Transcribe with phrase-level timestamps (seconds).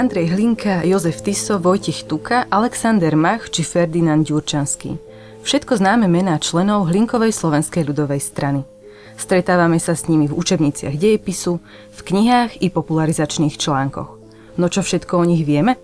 [0.00, 4.96] Andrej Hlinka, Jozef Tiso, Vojtich Tuka, Alexander Mach či Ferdinand Ďurčanský.
[5.44, 8.64] Všetko známe mená členov Hlinkovej slovenskej ľudovej strany.
[9.20, 11.60] Stretávame sa s nimi v učebniciach dejepisu,
[11.92, 14.16] v knihách i popularizačných článkoch.
[14.56, 15.76] No čo všetko o nich vieme?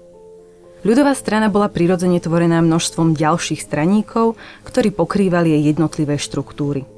[0.80, 6.88] Ľudová strana bola prirodzene tvorená množstvom ďalších straníkov, ktorí pokrývali jej jednotlivé štruktúry.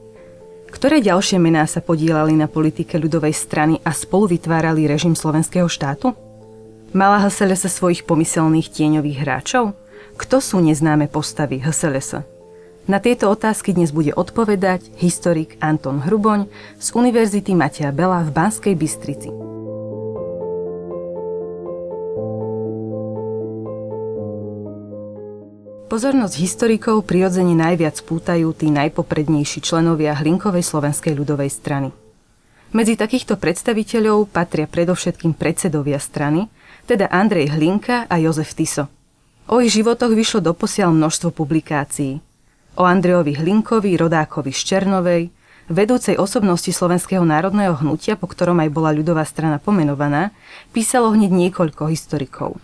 [0.71, 6.28] Ktoré ďalšie mená sa podielali na politike ľudovej strany a spolu vytvárali režim slovenského štátu?
[6.89, 9.77] Mala HSLS svojich pomyselných tieňových hráčov?
[10.17, 12.25] Kto sú neznáme postavy HSLS?
[12.89, 16.49] Na tieto otázky dnes bude odpovedať historik Anton Hruboň
[16.81, 19.29] z Univerzity Matia Bela v Banskej Bystrici.
[25.93, 31.93] Pozornosť historikov prirodzene najviac pútajú tí najpoprednejší členovia Hlinkovej slovenskej ľudovej strany.
[32.73, 36.49] Medzi takýchto predstaviteľov patria predovšetkým predsedovia strany,
[36.89, 38.89] teda Andrej Hlinka a Jozef Tiso.
[39.45, 42.25] O ich životoch vyšlo doposiaľ množstvo publikácií.
[42.81, 45.23] O Andrejovi Hlinkovi, rodákovi z Černovej,
[45.69, 50.33] vedúcej osobnosti Slovenského národného hnutia, po ktorom aj bola ľudová strana pomenovaná,
[50.73, 52.57] písalo hneď niekoľko historikov.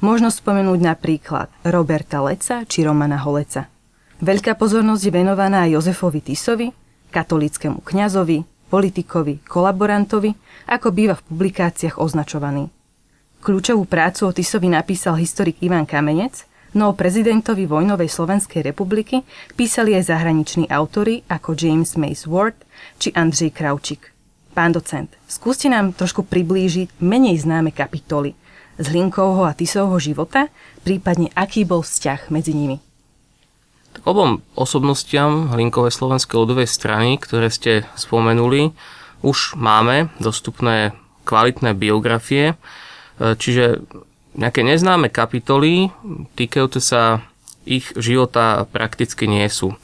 [0.00, 3.68] Možno spomenúť napríklad Roberta Leca či Romana Holeca.
[4.20, 6.68] Veľká pozornosť je venovaná aj Jozefovi Tisovi,
[7.12, 10.30] katolickému kňazovi, politikovi, kolaborantovi,
[10.68, 12.75] ako býva v publikáciách označovaný.
[13.42, 16.44] Kľúčovú prácu o Tisovi napísal historik Ivan Kamenec,
[16.76, 22.58] no o prezidentovi vojnovej Slovenskej republiky písali aj zahraniční autory ako James Mace Ward
[23.00, 24.12] či Andrzej Kraučík.
[24.56, 28.36] Pán docent, skúste nám trošku priblížiť menej známe kapitoly–
[28.76, 30.52] z Hlinkovho a Tisovho života,
[30.84, 32.80] prípadne aký bol vzťah medzi nimi?
[33.96, 38.76] Tak obom osobnostiam Hlinkovej slovenskej ľudovej strany, ktoré ste spomenuli,
[39.24, 40.92] už máme dostupné
[41.24, 42.54] kvalitné biografie,
[43.18, 43.82] čiže
[44.36, 45.88] nejaké neznáme kapitoly
[46.36, 47.24] týkajúce sa
[47.66, 49.74] ich života prakticky nie sú.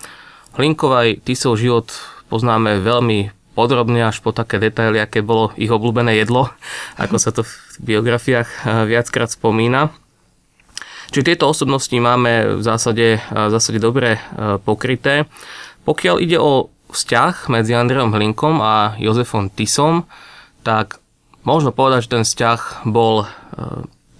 [0.54, 1.90] Hlinkovaj Tisov život
[2.30, 6.48] poznáme veľmi podrobne až po také detaily, aké bolo ich obľúbené jedlo,
[7.02, 7.52] ako sa to v
[7.96, 9.92] biografiách eh, viackrát spomína.
[11.12, 14.16] Čiže tieto osobnosti máme v zásade, eh, v zásade dobre
[14.64, 15.28] pokryté.
[15.82, 20.06] Pokiaľ ide o vzťah medzi Andrejom Hlinkom a Jozefom Tisom,
[20.62, 21.01] tak
[21.42, 23.26] možno povedať, že ten vzťah bol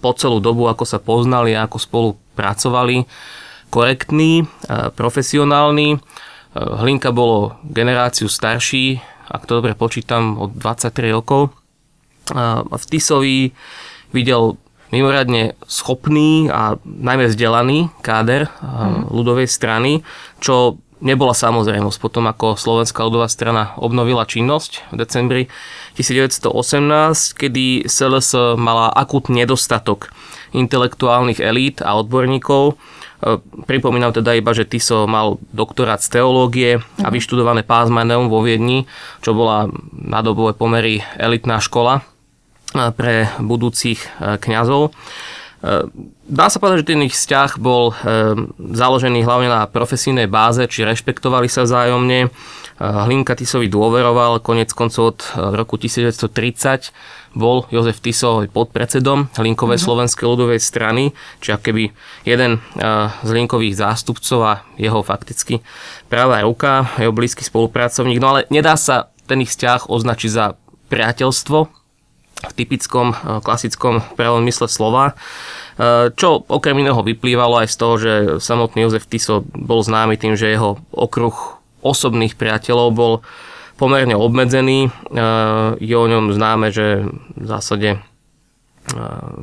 [0.03, 3.07] po celú dobu, ako sa poznali a ako spolu pracovali,
[3.71, 4.45] korektný,
[4.93, 5.97] profesionálny.
[6.53, 9.01] Hlinka bolo generáciu starší
[9.33, 11.55] ak to dobre počítam, od 23 rokov.
[12.69, 13.49] V Tisovi
[14.13, 14.59] videl
[14.93, 19.09] mimoriadne schopný a najmä vzdelaný káder mm.
[19.09, 20.05] ľudovej strany,
[20.37, 25.43] čo nebola samozrejmosť potom, ako Slovenská ľudová strana obnovila činnosť v decembri
[25.99, 26.47] 1918,
[27.35, 30.15] kedy SLS mala akutný nedostatok
[30.55, 32.79] intelektuálnych elít a odborníkov,
[33.23, 37.13] E, pripomínam teda iba, že Tiso mal doktorát z teológie a mhm.
[37.15, 38.85] vyštudované pásmaneum vo Viedni,
[39.23, 42.03] čo bola na dobové pomery elitná škola
[42.75, 44.91] e, pre budúcich e, kňazov.
[46.27, 47.95] Dá sa povedať, že ten ich vzťah bol
[48.59, 52.27] založený hlavne na profesijnej báze, či rešpektovali sa vzájomne.
[52.83, 55.19] Hlinka Tisovi dôveroval, konec koncov od
[55.55, 56.91] roku 1930
[57.31, 59.87] bol Jozef Tiso podpredsedom Linkovej mm-hmm.
[59.87, 61.95] slovenskej ľudovej strany, či keby
[62.27, 62.59] jeden
[63.23, 65.63] z Linkových zástupcov a jeho fakticky
[66.11, 68.19] pravá ruka, jeho blízky spolupracovník.
[68.19, 70.59] No ale nedá sa ten ich vzťah označiť za
[70.91, 71.82] priateľstvo
[72.43, 75.15] v typickom klasickom pravom mysle slova,
[76.13, 80.51] čo okrem iného vyplývalo aj z toho, že samotný Jozef Tiso bol známy tým, že
[80.51, 81.33] jeho okruh
[81.83, 83.13] osobných priateľov bol
[83.75, 84.87] pomerne obmedzený.
[84.87, 84.89] E,
[85.83, 87.03] je o ňom známe, že
[87.35, 87.99] v zásade e,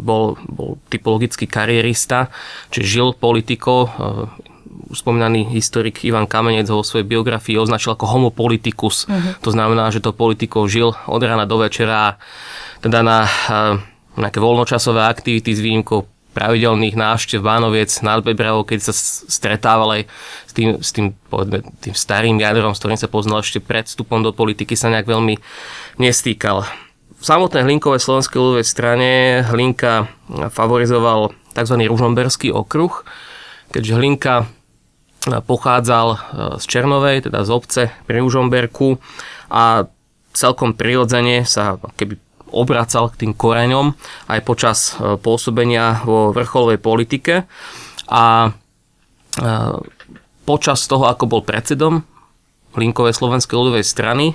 [0.01, 2.33] bol, bol typologický karierista,
[2.73, 3.73] čiže žil politiko.
[3.85, 3.89] E,
[4.91, 9.07] už spomínaný historik Ivan Kamenec ho vo svojej biografii označil ako homo politicus.
[9.07, 9.39] Uh-huh.
[9.47, 12.19] To znamená, že to politikou žil od rána do večera,
[12.81, 13.29] teda na
[14.17, 18.95] nejaké voľnočasové aktivity s výjimkou pravidelných návštev Bánoviec nad Bebravou, keď sa
[19.27, 20.03] stretával aj
[20.47, 24.23] s tým, s tým, povedzme, tým starým jadrom, s ktorým sa poznal ešte pred vstupom
[24.23, 25.35] do politiky, sa nejak veľmi
[25.99, 26.63] nestýkal.
[27.21, 30.07] V samotnej Hlinkové slovenskej ľudovej strane Hlinka
[30.55, 31.77] favorizoval tzv.
[31.91, 33.03] ružomberský okruh,
[33.75, 34.35] keďže Hlinka
[35.27, 36.07] pochádzal
[36.57, 38.97] z Černovej, teda z obce pri Ružomberku
[39.53, 39.85] a
[40.33, 42.17] celkom prirodzene sa keby
[42.53, 43.95] obracal k tým koreňom
[44.29, 47.47] aj počas e, pôsobenia vo vrcholovej politike
[48.11, 48.51] a e,
[50.45, 52.03] počas toho, ako bol predsedom
[52.71, 54.35] Linkovej slovenskej ľudovej strany,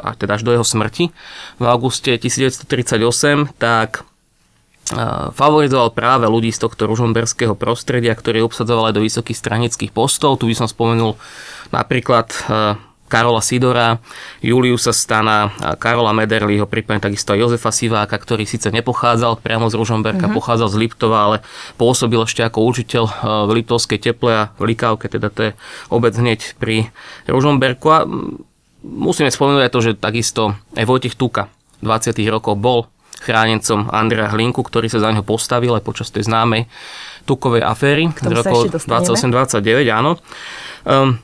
[0.00, 1.12] a teda až do jeho smrti
[1.56, 4.04] v auguste 1938, tak
[5.34, 10.38] favorizoval práve ľudí z tohto ružomberského prostredia, ktorí obsadzovali do vysokých stranických postov.
[10.38, 11.18] Tu by som spomenul
[11.74, 12.30] napríklad
[13.06, 14.02] Karola Sidora,
[14.42, 20.26] Juliusa Stana, Karola Mederliho, prípadne takisto aj Jozefa Siváka, ktorý síce nepochádzal priamo z Ružomberka,
[20.26, 20.38] mm-hmm.
[20.38, 21.36] pochádzal z Liptova, ale
[21.78, 23.04] pôsobil ešte ako učiteľ
[23.46, 25.52] v Liptovskej teple a v Likávke, teda to je
[25.88, 26.90] obec hneď pri
[27.30, 27.86] Ružomberku.
[27.94, 28.02] A
[28.82, 30.42] musíme spomenúť aj to, že takisto
[30.74, 31.50] aj Vojtech Tuka
[31.82, 32.16] 20.
[32.30, 36.68] rokov bol chránencom Andrea Hlinku, ktorý sa za neho postavil aj počas tej známej
[37.26, 40.14] tukovej aféry z roku 28-29, áno.
[40.86, 41.18] Um,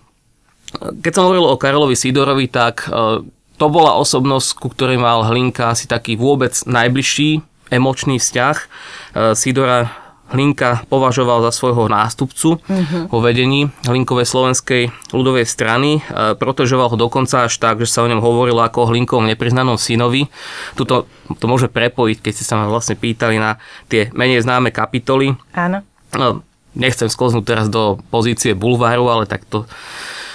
[0.79, 3.21] keď som hovoril o Karolovi Sidorovi, tak uh,
[3.61, 8.57] to bola osobnosť, ku ktorej mal Hlinka asi taký vôbec najbližší emočný vzťah.
[8.57, 10.03] Uh, Sidora
[10.33, 13.13] Hlinka považoval za svojho nástupcu uh-huh.
[13.13, 16.01] vo vedení Hlinkovej slovenskej ľudovej strany.
[16.01, 19.77] E, protežoval ho dokonca až tak, že sa o ňom hovorilo ako o Hlinkovom nepriznanom
[19.77, 20.33] synovi.
[20.73, 21.05] Tuto
[21.37, 23.61] to môže prepojiť, keď ste sa ma vlastne pýtali na
[23.93, 25.37] tie menej známe kapitoly.
[25.53, 25.85] Áno.
[26.17, 26.41] No,
[26.73, 29.69] nechcem sklznúť teraz do pozície bulváru, ale tak to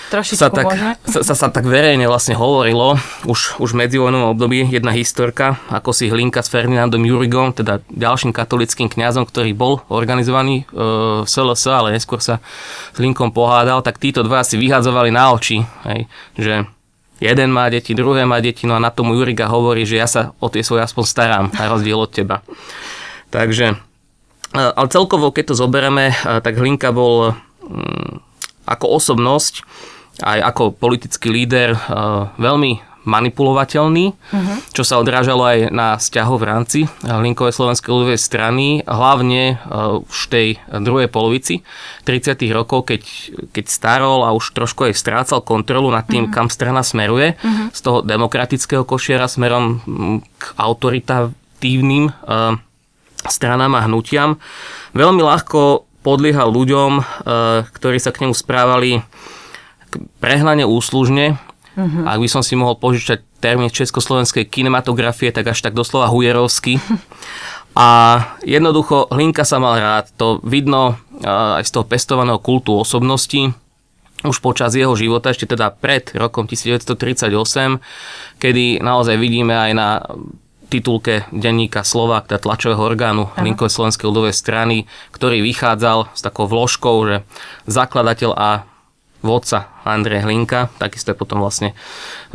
[0.07, 0.71] Trošičku sa tak,
[1.03, 2.95] sa, sa, sa tak verejne vlastne hovorilo
[3.27, 8.31] už, už v medzivojnovom období jedna historka, ako si Hlinka s Ferdinandom Jurigom, teda ďalším
[8.31, 10.79] katolickým kňazom, ktorý bol organizovaný e,
[11.23, 12.39] v SLS, ale neskôr sa
[12.95, 16.07] s Hlinkom pohádal, tak títo dva si vyhadzovali na oči, hej,
[16.39, 16.63] že
[17.19, 20.31] jeden má deti, druhé má deti, no a na tomu Juriga hovorí, že ja sa
[20.39, 22.47] o tie svoje aspoň starám, na rozdiel od teba.
[23.27, 23.75] Takže,
[24.55, 27.35] e, ale celkovo, keď to zoberieme, e, tak Hlinka bol
[27.67, 28.23] mm,
[28.71, 29.67] ako osobnosť
[30.23, 31.79] aj ako politický líder eh,
[32.37, 34.57] veľmi manipulovateľný, uh-huh.
[34.75, 40.27] čo sa odrážalo aj na vzťahov v rámci Linkovej slovenskej ľudovej strany, hlavne uh, už
[40.27, 40.47] v tej
[40.83, 41.63] druhej polovici
[42.03, 42.35] 30.
[42.51, 43.01] rokov, keď,
[43.55, 46.35] keď starol a už trošku aj strácal kontrolu nad tým, uh-huh.
[46.35, 47.71] kam strana smeruje, uh-huh.
[47.71, 49.79] z toho demokratického košiera smerom
[50.35, 52.59] k autoritatívnym uh,
[53.23, 54.35] stranám a hnutiam.
[54.91, 57.03] Veľmi ľahko podliehal ľuďom, uh,
[57.71, 58.99] ktorí sa k nemu správali
[60.19, 61.37] prehnane úslužne.
[61.77, 62.03] Uh-huh.
[62.09, 66.81] Ak by som si mohol požičať termín československej kinematografie, tak až tak doslova hujerovsky.
[67.77, 67.87] A
[68.41, 70.09] jednoducho Hlinka sa mal rád.
[70.17, 73.53] To vidno aj z toho pestovaného kultu osobnosti
[74.25, 77.29] už počas jeho života, ešte teda pred rokom 1938,
[78.41, 80.01] kedy naozaj vidíme aj na
[80.73, 84.77] titulke denníka Slovak, teda tlačového orgánu Linkovej slovenskej ľudovej strany,
[85.13, 87.15] ktorý vychádzal s takou vložkou, že
[87.69, 88.65] zakladateľ a
[89.25, 91.73] vodca Andrej Hlinka, takisto je potom vlastne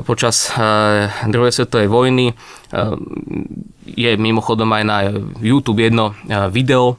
[0.02, 2.34] počas uh, druhej svetovej vojny.
[2.72, 2.98] Uh,
[3.86, 4.98] je mimochodom aj na
[5.38, 6.98] YouTube jedno uh, video,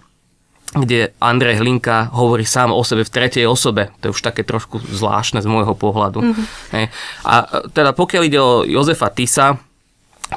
[0.74, 3.94] kde Andrej Hlinka hovorí sám o sebe v tretej osobe.
[4.02, 6.26] To je už také trošku zvláštne z môjho pohľadu.
[6.26, 6.90] Mm-hmm.
[7.30, 7.34] A
[7.70, 9.62] teda pokiaľ ide o Jozefa Tisa,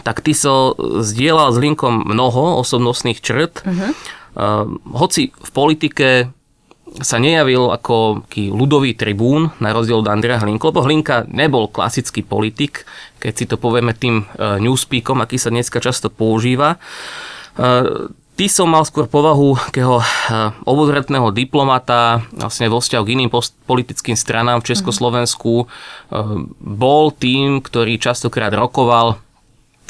[0.04, 3.64] tak Tiso zdieľal s Hlinkom mnoho osobnostných črt.
[3.64, 3.90] Mm-hmm.
[4.36, 6.35] Uh, hoci v politike
[7.02, 12.88] sa nejavil ako ľudový tribún, na rozdiel od Andrea Hlinku, lebo Hlinka nebol klasický politik,
[13.20, 16.80] keď si to povieme tým uh, newspeakom, aký sa dneska často používa.
[17.56, 23.32] Uh, Ty som mal skôr povahu takého uh, obozretného diplomata vlastne vo vzťahu k iným
[23.32, 25.64] post- politickým stranám v Československu.
[25.64, 29.16] Uh, bol tým, ktorý častokrát rokoval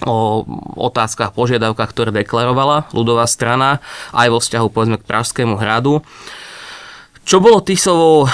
[0.06, 0.46] o
[0.78, 3.82] otázkach, požiadavkách, ktoré deklarovala ľudová strana,
[4.14, 6.06] aj vo vzťahu povedzme k Pražskému hradu.
[7.26, 8.30] Čo bolo Tisovou,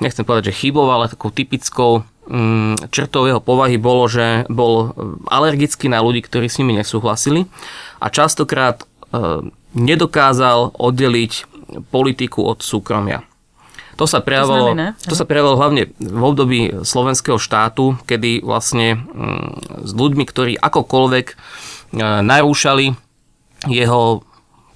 [0.00, 4.96] nechcem povedať, že chybou, ale takou typickou mm, črtou jeho povahy bolo, že bol
[5.28, 7.44] alergický na ľudí, ktorí s nimi nesúhlasili
[8.00, 8.84] a častokrát e,
[9.76, 11.32] nedokázal oddeliť
[11.92, 13.28] politiku od súkromia.
[14.00, 19.84] To sa prejavilo, to, to sa prejavilo hlavne v období slovenského štátu, kedy vlastne mm,
[19.84, 21.34] s ľuďmi, ktorí akokoľvek e,
[22.24, 22.96] narúšali
[23.68, 24.24] jeho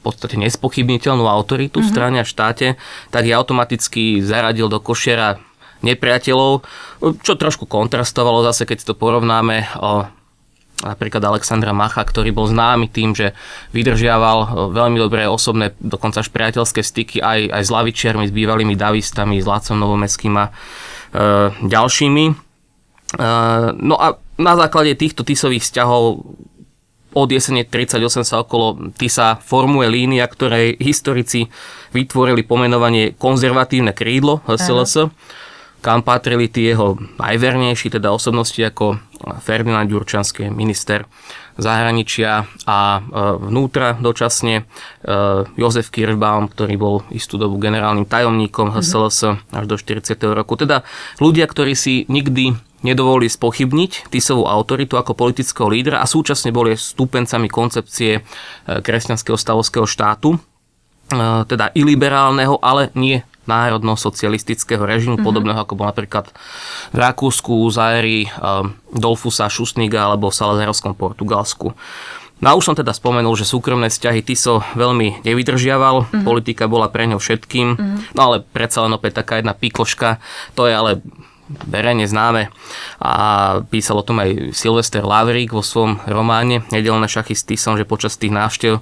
[0.09, 1.85] podstate nespochybniteľnú autoritu mm-hmm.
[1.85, 1.93] v mhm.
[1.93, 2.67] strane a štáte,
[3.13, 5.41] tak je automaticky zaradil do košiera
[5.83, 6.67] nepriateľov,
[7.23, 10.11] čo trošku kontrastovalo zase, keď to porovnáme o
[10.79, 13.35] napríklad Alexandra Macha, ktorý bol známy tým, že
[13.75, 19.43] vydržiaval veľmi dobré osobné, dokonca až priateľské styky aj, aj s lavičiarmi, s bývalými davistami,
[19.43, 20.53] s Lácom Novomeským a e,
[21.67, 22.25] ďalšími.
[22.31, 22.35] E,
[23.75, 24.07] no a
[24.39, 26.23] na základe týchto tisových vzťahov
[27.19, 31.51] od jesene 38 sa okolo TISA formuje línia, ktorej historici
[31.91, 35.11] vytvorili pomenovanie konzervatívne krídlo HSLS,
[35.83, 39.03] kam patrili tí jeho najvernejší, teda osobnosti ako
[39.43, 41.07] Ferdinand Ďurčanský, minister
[41.59, 43.01] zahraničia a e,
[43.51, 45.13] vnútra dočasne e,
[45.59, 50.15] Jozef Kirchbaum, ktorý bol istú dobu generálnym tajomníkom HSLS až do 40.
[50.39, 50.55] roku.
[50.55, 50.87] Teda
[51.19, 57.51] ľudia, ktorí si nikdy nedovolili spochybniť Tisovú autoritu ako politického lídra a súčasne boli stúpencami
[57.51, 58.21] koncepcie e,
[58.67, 60.39] kresťanského stavovského štátu, e,
[61.47, 65.25] teda iliberálneho, ale nie národno-socialistického režimu, mm-hmm.
[65.25, 66.29] podobného ako bol napríklad
[66.93, 68.29] v Rakúsku, Zairi,
[68.93, 71.73] Dolfusa, Šustniga alebo v Salazárovskom Portugalsku.
[72.39, 76.23] No a už som teda spomenul, že súkromné vzťahy Tiso veľmi nevydržiaval, mm-hmm.
[76.23, 78.15] politika bola pre ňo všetkým, mm-hmm.
[78.15, 80.23] no ale predsa len opäť taká jedna pikoška,
[80.55, 81.03] to je ale
[81.49, 82.53] verejne známe.
[83.01, 83.13] A
[83.69, 88.21] písal o tom aj Silvester Lavrík vo svojom románe Nedelné šachy s Tisom, že počas
[88.21, 88.81] tých návštev, e,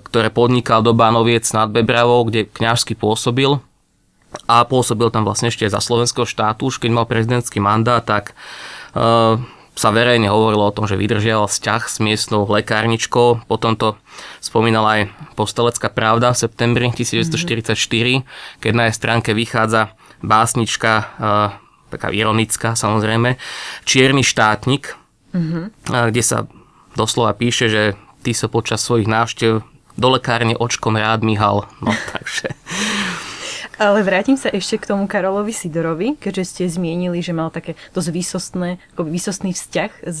[0.00, 3.58] ktoré podnikal do Bánoviec nad Bebravou, kde kňažsky pôsobil,
[4.46, 8.30] a pôsobil tam vlastne ešte za slovenského štátu, už keď mal prezidentský mandát, tak
[8.94, 9.42] e,
[9.74, 13.48] sa verejne hovorilo o tom, že vydržiaval vzťah s miestnou lekárničkou.
[13.48, 13.98] Potom to
[14.38, 15.02] spomínala aj
[15.34, 17.72] Postelecká pravda v septembri 1944,
[18.60, 21.50] keď na jej stránke vychádza básnička, uh,
[21.90, 23.36] taká ironická samozrejme,
[23.84, 24.94] Čierny štátnik,
[25.34, 25.64] mm-hmm.
[26.14, 26.46] kde sa
[26.94, 27.82] doslova píše, že
[28.22, 29.64] ty sa počas svojich návštev
[29.98, 31.66] do lekárne očkom rád myhal.
[31.82, 32.54] No takže
[33.80, 38.08] ale vrátim sa ešte k tomu Karolovi Sidorovi, keďže ste zmienili, že mal také dosť
[38.12, 40.20] výsostné, ako výsostný vzťah s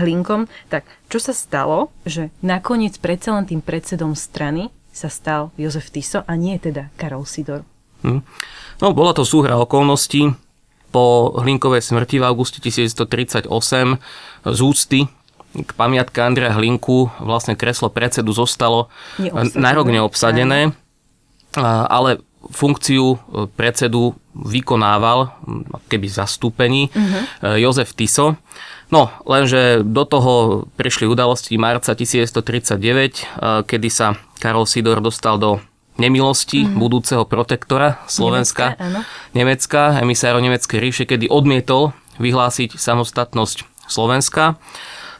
[0.00, 0.48] Hlinkom.
[0.72, 6.24] Tak čo sa stalo, že nakoniec predsa len tým predsedom strany sa stal Jozef Tiso
[6.24, 7.68] a nie teda Karol Sidor?
[8.04, 8.20] Hm.
[8.84, 10.36] No, bola to súhra okolností.
[10.94, 13.50] Po Hlinkovej smrti v auguste 1938
[14.46, 15.10] z úcty
[15.54, 18.90] k pamiatke Andreja Hlinku vlastne kreslo predsedu zostalo
[19.54, 20.74] na rok neobsadené,
[21.62, 23.18] ale funkciu e,
[23.56, 25.32] predsedu vykonával,
[25.88, 27.56] keby zastúpení, uh-huh.
[27.56, 28.36] Jozef Tiso.
[28.92, 30.32] No, lenže do toho
[30.76, 33.24] prišli udalosti marca 1939, e,
[33.64, 35.62] kedy sa Karol Sidor dostal do
[36.00, 36.78] nemilosti uh-huh.
[36.78, 39.02] budúceho protektora Slovenska, Nemecka,
[39.34, 44.58] Nemecka emisárov Nemeckej ríše, kedy odmietol vyhlásiť samostatnosť Slovenska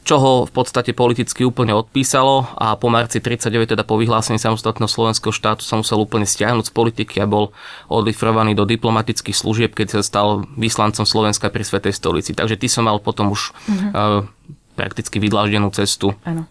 [0.04, 4.86] čo ho v podstate politicky úplne odpísalo a po marci 39, teda po vyhlásení samostatného
[4.86, 7.56] slovenského štátu sa musel úplne stiahnuť z politiky a bol
[7.88, 12.36] odlifrovaný do diplomatických služieb, keď sa stal vyslancom Slovenska pri Svetej stolici.
[12.36, 13.90] Takže ty som mal potom už mm-hmm.
[13.96, 14.28] uh,
[14.76, 16.12] prakticky vydláždenú cestu.
[16.28, 16.44] Áno.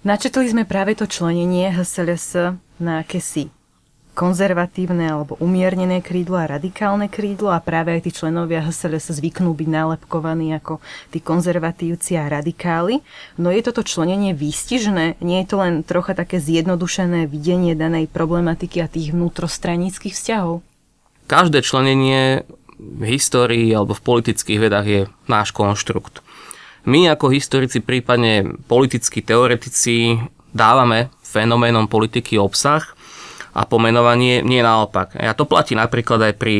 [0.00, 3.50] Načetli sme práve to členenie HSLS na akési
[4.18, 9.68] konzervatívne alebo umiernené krídlo a radikálne krídlo a práve aj tí členovia HSLS zvyknú byť
[9.70, 10.82] nálepkovaní ako
[11.14, 12.98] tí konzervatívci a radikáli.
[13.38, 15.22] No je toto členenie výstižné?
[15.22, 20.66] Nie je to len trocha také zjednodušené videnie danej problematiky a tých vnútrostranických vzťahov?
[21.30, 22.42] Každé členenie
[22.78, 26.26] v histórii alebo v politických vedách je náš konštrukt.
[26.90, 30.18] My ako historici, prípadne politickí teoretici,
[30.50, 32.96] dávame fenoménom politiky obsah
[33.52, 35.12] a pomenovanie nie naopak.
[35.20, 36.56] A to platí napríklad aj pri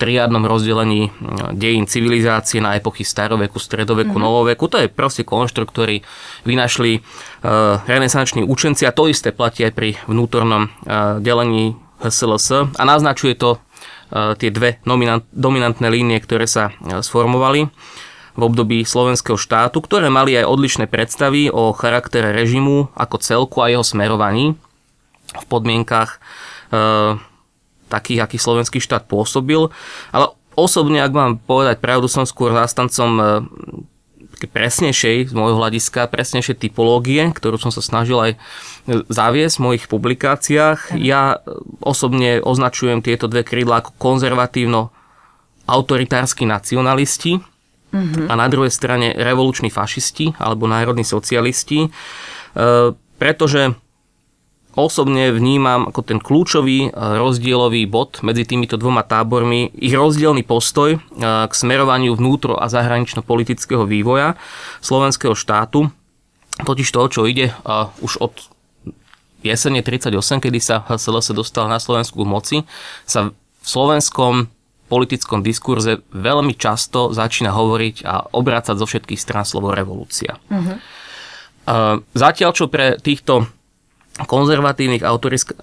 [0.00, 1.12] triádnom rozdelení
[1.52, 4.24] dejín civilizácie na epochy staroveku, stredoveku, mm-hmm.
[4.32, 4.64] novoveku.
[4.72, 6.00] To je proste konštrukt, ktorý
[6.48, 12.82] vynašli uh, renesanční učenci a to isté platí aj pri vnútornom uh, delení HSLS a
[12.88, 17.68] naznačuje to uh, tie dve nominant, dominantné línie, ktoré sa uh, sformovali
[18.40, 23.68] v období slovenského štátu, ktoré mali aj odlišné predstavy o charaktere režimu ako celku a
[23.68, 24.56] jeho smerovaní
[25.30, 26.18] v podmienkach e,
[27.92, 29.68] takých, aký slovenský štát pôsobil.
[30.10, 33.24] Ale osobne, ak mám povedať pravdu, som skôr zástancom e,
[34.48, 38.32] presnejšej, z môjho hľadiska, presnejšej typológie, ktorú som sa snažil aj
[38.88, 40.96] zaviesť v mojich publikáciách.
[40.96, 41.44] Ja
[41.84, 44.88] osobne označujem tieto dve krídla ako konzervatívno
[45.68, 47.44] autoritársky nacionalisti
[47.92, 48.26] mm-hmm.
[48.30, 51.88] a na druhej strane revoluční fašisti alebo národní socialisti, e,
[53.18, 53.74] pretože
[54.78, 60.96] osobne vnímam ako ten kľúčový e, rozdielový bod medzi týmito dvoma tábormi ich rozdielný postoj
[60.96, 64.38] e, k smerovaniu vnútro a zahranično-politického vývoja
[64.80, 65.90] slovenského štátu.
[66.60, 68.34] Totiž toho, čo ide uh, už od
[69.40, 70.12] jesene 38,
[70.44, 72.68] kedy sa HSLS dostal na Slovensku moci,
[73.08, 74.52] sa v slovenskom
[74.90, 80.42] politickom diskurze veľmi často začína hovoriť a obrácať zo všetkých strán slovo revolúcia.
[80.50, 80.76] Uh-huh.
[81.70, 83.46] Uh, zatiaľ, čo pre týchto
[84.18, 85.06] konzervatívnych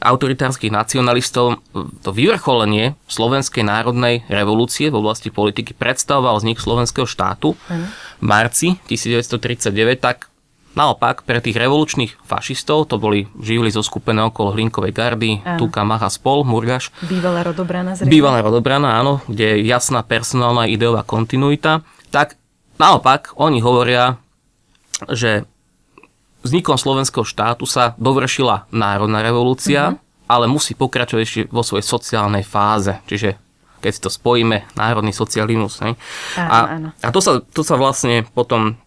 [0.01, 7.53] autoritárskych nacionalistov to vyvrcholenie Slovenskej národnej revolúcie v oblasti politiky predstavoval vznik slovenského štátu
[8.17, 10.31] v marci 1939, tak
[10.77, 15.65] Naopak, pre tých revolučných fašistov, to boli živili zo skupené okolo Hlinkovej gardy, áno.
[15.65, 16.93] Tuka, Maha, Spol, Murgaš.
[17.01, 18.13] Bývalá rodobrana zrejme.
[18.13, 21.81] Bývalá rodobrana, áno, kde je jasná personálna ideová kontinuita.
[22.13, 22.37] Tak
[22.77, 24.21] naopak, oni hovoria,
[25.09, 25.49] že
[26.45, 30.29] vznikom slovenského štátu sa dovršila národná revolúcia, mm-hmm.
[30.29, 33.01] ale musí pokračovať ešte vo svojej sociálnej fáze.
[33.09, 33.41] Čiže
[33.81, 35.81] keď si to spojíme, národný socializmus.
[35.81, 35.97] Áno,
[36.37, 36.89] a, áno.
[36.97, 38.77] a to, sa, to sa vlastne potom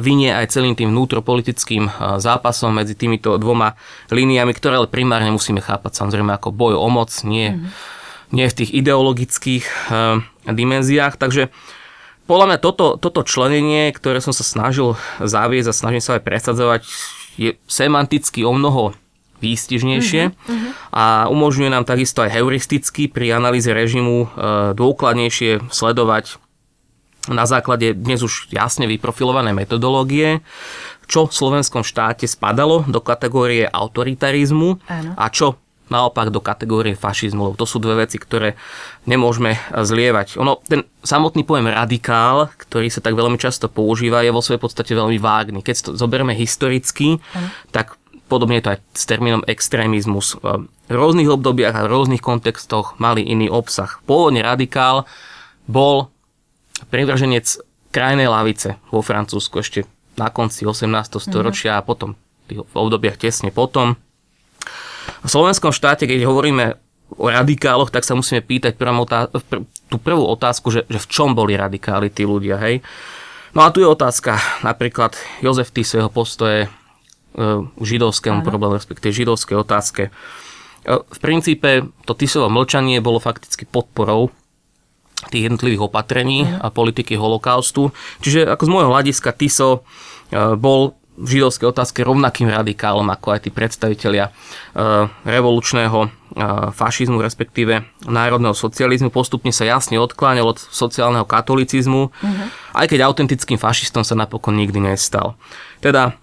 [0.00, 3.76] vynie aj celým tým vnútropolitickým zápasom medzi týmito dvoma
[4.10, 8.34] líniami, ktoré ale primárne musíme chápať samozrejme ako boj o moc, nie, mm-hmm.
[8.34, 11.18] nie v tých ideologických uh, dimenziách.
[11.18, 11.52] Takže
[12.24, 16.80] podľa mňa toto, toto členenie, ktoré som sa snažil zaviesť a snažím sa aj presadzovať,
[17.36, 18.96] je semanticky o mnoho
[19.42, 20.70] výstižnejšie uh-huh.
[20.94, 24.26] a umožňuje nám takisto aj heuristicky pri analýze režimu e,
[24.72, 26.40] dôkladnejšie sledovať
[27.28, 30.44] na základe dnes už jasne vyprofilované metodológie,
[31.08, 35.10] čo v slovenskom štáte spadalo do kategórie autoritarizmu Áno.
[35.16, 35.60] a čo
[35.92, 37.60] naopak do kategórie fašizmu.
[37.60, 38.56] To sú dve veci, ktoré
[39.04, 40.40] nemôžeme zlievať.
[40.40, 44.96] Ono, ten samotný pojem radikál, ktorý sa tak veľmi často používa, je vo svojej podstate
[44.96, 45.60] veľmi vágny.
[45.60, 47.48] Keď to zoberieme historicky, Áno.
[47.68, 48.00] tak
[48.32, 50.40] podobne je to aj s termínom extrémizmus.
[50.40, 54.00] V rôznych obdobiach a v rôznych kontextoch mali iný obsah.
[54.08, 55.04] Pôvodne radikál
[55.68, 56.13] bol
[56.90, 57.46] privrženec
[57.94, 59.86] krajnej lavice vo Francúzsku ešte
[60.18, 60.90] na konci 18.
[61.22, 61.84] storočia mm-hmm.
[61.84, 62.10] a potom
[62.50, 63.98] v obdobiach tesne potom.
[65.24, 66.76] V slovenskom štáte, keď hovoríme
[67.14, 71.32] o radikáloch, tak sa musíme pýtať otá- pr- tú prvú otázku, že, že v čom
[71.32, 72.82] boli radikáli tí ľudia, hej?
[73.54, 74.34] No a tu je otázka
[74.66, 76.68] napríklad Jozef Tisového postoje e,
[77.78, 78.46] židovskému Áno.
[78.46, 80.02] problému, respektíve židovskej otázke.
[80.08, 80.12] E,
[80.90, 84.34] v princípe to Tisovo mlčanie bolo fakticky podporou
[85.30, 87.94] tých jednotlivých opatrení a politiky holokaustu.
[88.20, 89.80] Čiže ako z môjho hľadiska Tiso
[90.32, 94.34] e, bol v židovskej otázke rovnakým radikálom ako aj tí predstavitelia
[95.22, 96.10] revolučného
[96.74, 99.14] fašizmu, respektíve národného socializmu.
[99.14, 102.46] Postupne sa jasne odkláňal od sociálneho katolicizmu, uh-huh.
[102.74, 105.38] aj keď autentickým fašistom sa napokon nikdy nestal.
[105.78, 106.18] Teda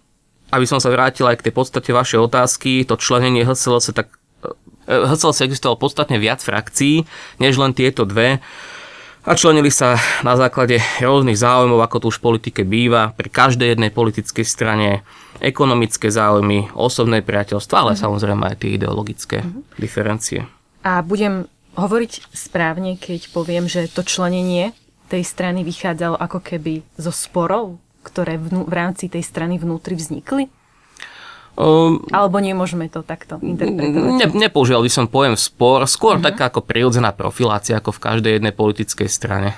[0.51, 4.11] aby som sa vrátil aj k tej podstate vašej otázky, to členenie HSLC, tak
[4.85, 7.07] e, HSLC existoval podstatne viac frakcií,
[7.39, 8.43] než len tieto dve
[9.21, 13.77] a členili sa na základe rôznych záujmov, ako tu už v politike býva, pri každej
[13.77, 15.05] jednej politickej strane
[15.41, 18.03] ekonomické záujmy, osobné priateľstva, ale mm-hmm.
[18.05, 19.61] samozrejme aj tie ideologické mm-hmm.
[19.77, 20.39] diferencie.
[20.81, 21.45] A budem
[21.77, 24.73] hovoriť správne, keď poviem, že to členenie
[25.07, 30.49] tej strany vychádzalo ako keby zo sporov ktoré vnú, v rámci tej strany vnútri vznikli?
[31.59, 34.17] Um, Alebo nemôžeme to takto interpretovať?
[34.17, 36.31] Ne, nepoužíval by som pojem spor, skôr uh-huh.
[36.31, 39.53] taká ako prirodzená profilácia, ako v každej jednej politickej strane.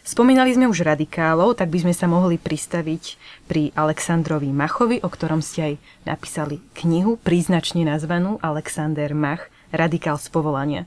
[0.00, 5.44] Spomínali sme už radikálov, tak by sme sa mohli pristaviť pri Alexandrovi Machovi, o ktorom
[5.44, 5.74] ste aj
[6.08, 10.82] napísali knihu, príznačne nazvanú Alexander Mach, radikál z povolania.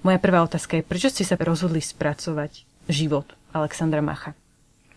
[0.00, 4.34] Moja prvá otázka je, prečo ste sa rozhodli spracovať život Alexandra Macha?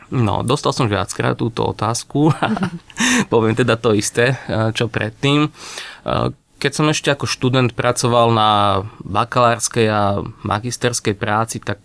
[0.07, 2.31] No, dostal som viackrát túto otázku.
[3.33, 5.51] Poviem teda to isté, eh, čo predtým.
[5.51, 11.79] Eh, keď som ešte ako študent pracoval na bakalárskej a magisterskej práci, tak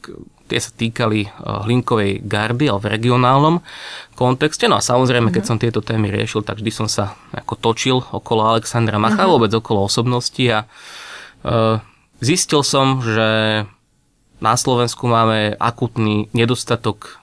[0.47, 1.31] tie sa týkali eh,
[1.67, 3.59] hlinkovej gardy, ale v regionálnom
[4.15, 4.71] kontexte.
[4.71, 5.51] No a samozrejme, keď mhm.
[5.51, 9.35] som tieto témy riešil, tak vždy som sa ako točil okolo Alexandra Macha, uh-huh.
[9.35, 10.63] vôbec okolo osobnosti a
[12.23, 13.63] zistil som, že
[14.39, 17.22] na Slovensku máme akutný nedostatok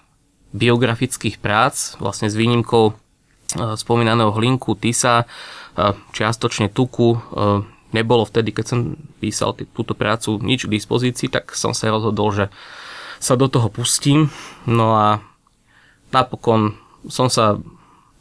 [0.54, 2.94] biografických prác, vlastne s výnimkou e,
[3.78, 5.26] spomínaného Hlinku, Tisa, e,
[6.14, 7.20] čiastočne Tuku, e,
[7.94, 8.80] nebolo vtedy, keď som
[9.22, 12.46] písal túto prácu, nič k dispozícii, tak som sa rozhodol, že
[13.20, 14.32] sa do toho pustím.
[14.66, 15.08] No a
[16.10, 16.78] napokon
[17.10, 17.60] som sa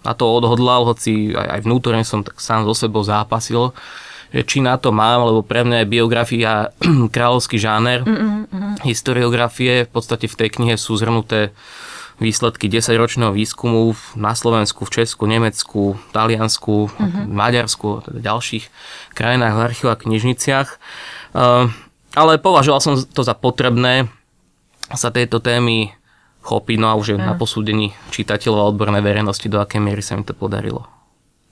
[0.04, 3.72] na to odhodlal, hoci aj, aj vnútorne som tak sám so sebou zápasil,
[4.28, 6.52] že či na to mám, lebo pre mňa je biografia
[7.14, 8.04] kráľovský žáner.
[8.04, 11.56] Mm-mm, Historiografie v podstate v tej knihe sú zhrnuté
[12.18, 17.24] výsledky 10-ročného výskumu na Slovensku, v Česku, Nemecku, Taliansku, uh-huh.
[17.30, 18.64] Maďarsku, teda ďalších
[19.14, 20.68] krajinách v archívu a knižniciach.
[21.32, 21.70] Uh,
[22.18, 24.10] ale považoval som to za potrebné
[24.90, 25.94] sa tejto témy
[26.42, 27.28] chopiť, no a už je uh-huh.
[27.30, 30.98] na posúdení čitateľov a odbornej verejnosti, do akej miery sa mi to podarilo.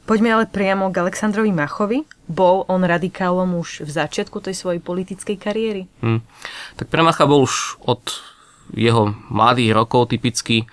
[0.07, 2.07] Poďme ale priamo k Aleksandrovi Machovi.
[2.31, 5.91] Bol on radikálom už v začiatku tej svojej politickej kariéry?
[5.99, 6.23] Hmm.
[6.79, 8.15] Tak pre Macha bol už od
[8.75, 10.67] jeho mladých rokov typický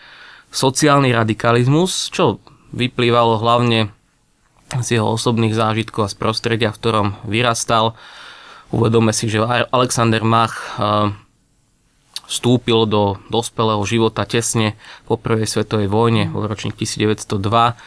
[0.54, 2.42] sociálny radikalizmus, čo
[2.74, 3.94] vyplývalo hlavne
[4.82, 7.94] z jeho osobných zážitkov a z prostredia, v ktorom vyrastal.
[8.74, 11.14] Uvedome si, že Alexander Mach eh,
[12.26, 14.74] vstúpil do dospelého života tesne
[15.06, 17.78] po prvej svetovej vojne v ročník 1902,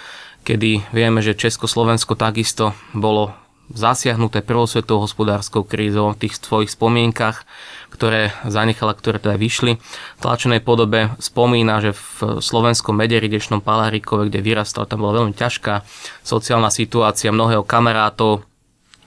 [0.46, 3.34] kedy vieme, že Československo takisto bolo
[3.72, 7.46] zasiahnuté prvou svetovou hospodárskou krízou v tých svojich spomienkach
[7.86, 9.80] ktoré zanechala, ktoré teda vyšli.
[9.80, 15.80] V tlačenej podobe spomína, že v slovenskom Mederidečnom Palárikove, kde vyrastal, tam bola veľmi ťažká
[16.20, 18.44] sociálna situácia, mnohého kamarátov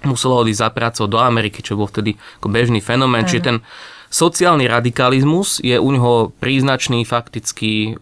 [0.01, 3.29] muselo odísť za prácou do Ameriky, čo bol vtedy ako bežný fenomén.
[3.29, 3.57] Čiže ten
[4.09, 7.93] Sociálny radikalizmus je u neho príznačný fakticky,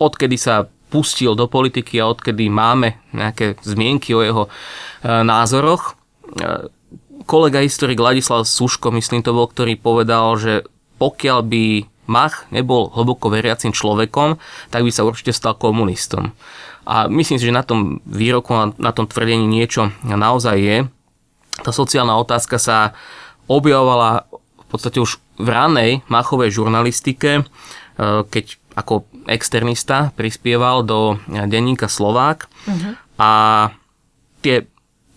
[0.00, 4.50] odkedy sa pustil do politiky a odkedy máme nejaké zmienky o jeho e,
[5.08, 5.96] názoroch.
[6.36, 6.68] E,
[7.24, 10.68] kolega historik Ladislav Suško, myslím to bol, ktorý povedal, že
[11.00, 11.64] pokiaľ by
[12.12, 14.36] Mach nebol hlboko veriacim človekom,
[14.68, 16.34] tak by sa určite stal komunistom.
[16.82, 20.78] A myslím si, že na tom výroku, na tom tvrdení niečo naozaj je.
[21.62, 22.98] Tá sociálna otázka sa
[23.46, 27.42] objavovala v podstate už v ranej Machovej žurnalistike, e,
[28.26, 32.92] keď ako externista prispieval do denníka Slovák uh-huh.
[33.18, 33.30] a
[34.42, 34.66] tie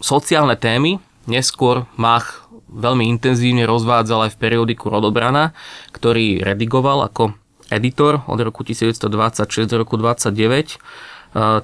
[0.01, 5.55] sociálne témy neskôr Mach veľmi intenzívne rozvádzal aj v periodiku Rodobrana,
[5.95, 7.33] ktorý redigoval ako
[7.71, 10.77] editor od roku 1926 do roku 1929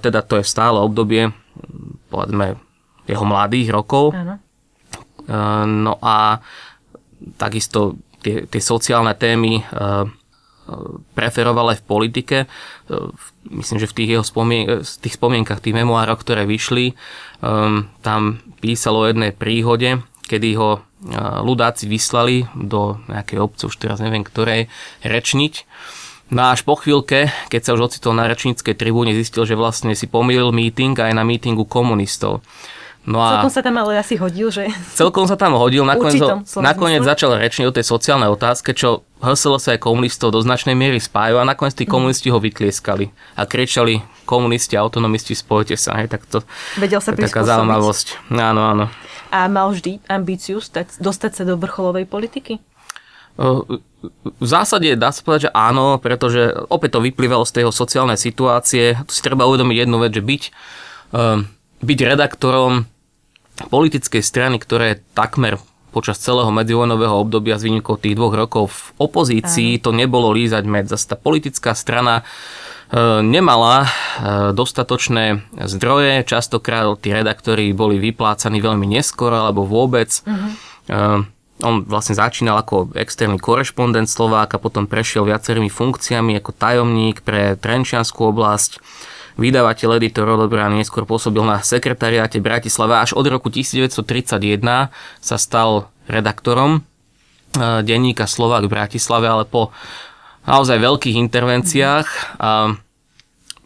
[0.04, 1.32] teda to je stále obdobie,
[2.12, 2.60] povedzme,
[3.08, 4.12] jeho mladých rokov.
[4.12, 4.36] Ano.
[5.64, 6.44] No a
[7.40, 9.64] takisto tie, tie sociálne témy
[11.18, 12.38] preferoval aj v politike.
[13.48, 16.94] Myslím, že v tých jeho spomien- tých spomienkach, tých memoároch, ktoré vyšli,
[18.02, 18.22] tam
[18.62, 20.86] písal o jednej príhode, kedy ho
[21.42, 24.70] ľudáci vyslali do nejakej obce, už teraz neviem ktorej,
[25.02, 25.66] rečniť
[26.32, 30.08] No až po chvíľke, keď sa už ocitol na rečníckej tribúne, zistil, že vlastne si
[30.08, 32.40] pomýlil meeting aj na meetingu komunistov.
[33.02, 34.70] No a celkom sa tam ale asi hodil, že?
[34.94, 39.58] Celkom sa tam hodil, nakoniec, ho, nakoniec začal rečniť o tej sociálnej otázke, čo hrselo
[39.58, 41.92] sa aj komunistov do značnej miery spájú a nakoniec tí mhm.
[41.98, 45.98] komunisti ho vytlieskali a kričali komunisti, autonomisti, spojte sa.
[45.98, 46.46] Hej, tak to,
[46.78, 48.32] Vedel sa to je taká zaujímavosť.
[48.38, 48.86] Áno, áno.
[49.34, 52.62] A mal vždy ambíciu stať, dostať sa do vrcholovej politiky?
[53.42, 59.00] V zásade dá sa povedať, že áno, pretože opäť to vyplývalo z tej sociálnej situácie.
[59.08, 60.44] Tu si treba uvedomiť jednu vec, že byť,
[61.82, 62.91] byť redaktorom
[63.70, 69.76] politickej strany, ktoré takmer počas celého medzivojnového obdobia z výnimkou tých dvoch rokov v opozícii,
[69.76, 69.82] Aj.
[69.84, 70.88] to nebolo lízať med.
[70.88, 72.24] Zase tá politická strana
[73.24, 73.88] nemala
[74.52, 80.12] dostatočné zdroje, častokrát tí redaktori boli vyplácaní veľmi neskoro alebo vôbec.
[80.12, 81.24] Uh-huh.
[81.62, 88.28] On vlastne začínal ako externý korešpondent Slováka, potom prešiel viacerými funkciami ako tajomník pre Trenčianskú
[88.28, 88.84] oblasť,
[89.36, 93.04] vydavateľ editor Rodobrán neskôr pôsobil na sekretariáte Bratislava.
[93.04, 96.80] Až od roku 1931 sa stal redaktorom e,
[97.84, 99.72] denníka Slovák v Bratislave, ale po
[100.44, 102.08] naozaj veľkých intervenciách,
[102.42, 102.74] a,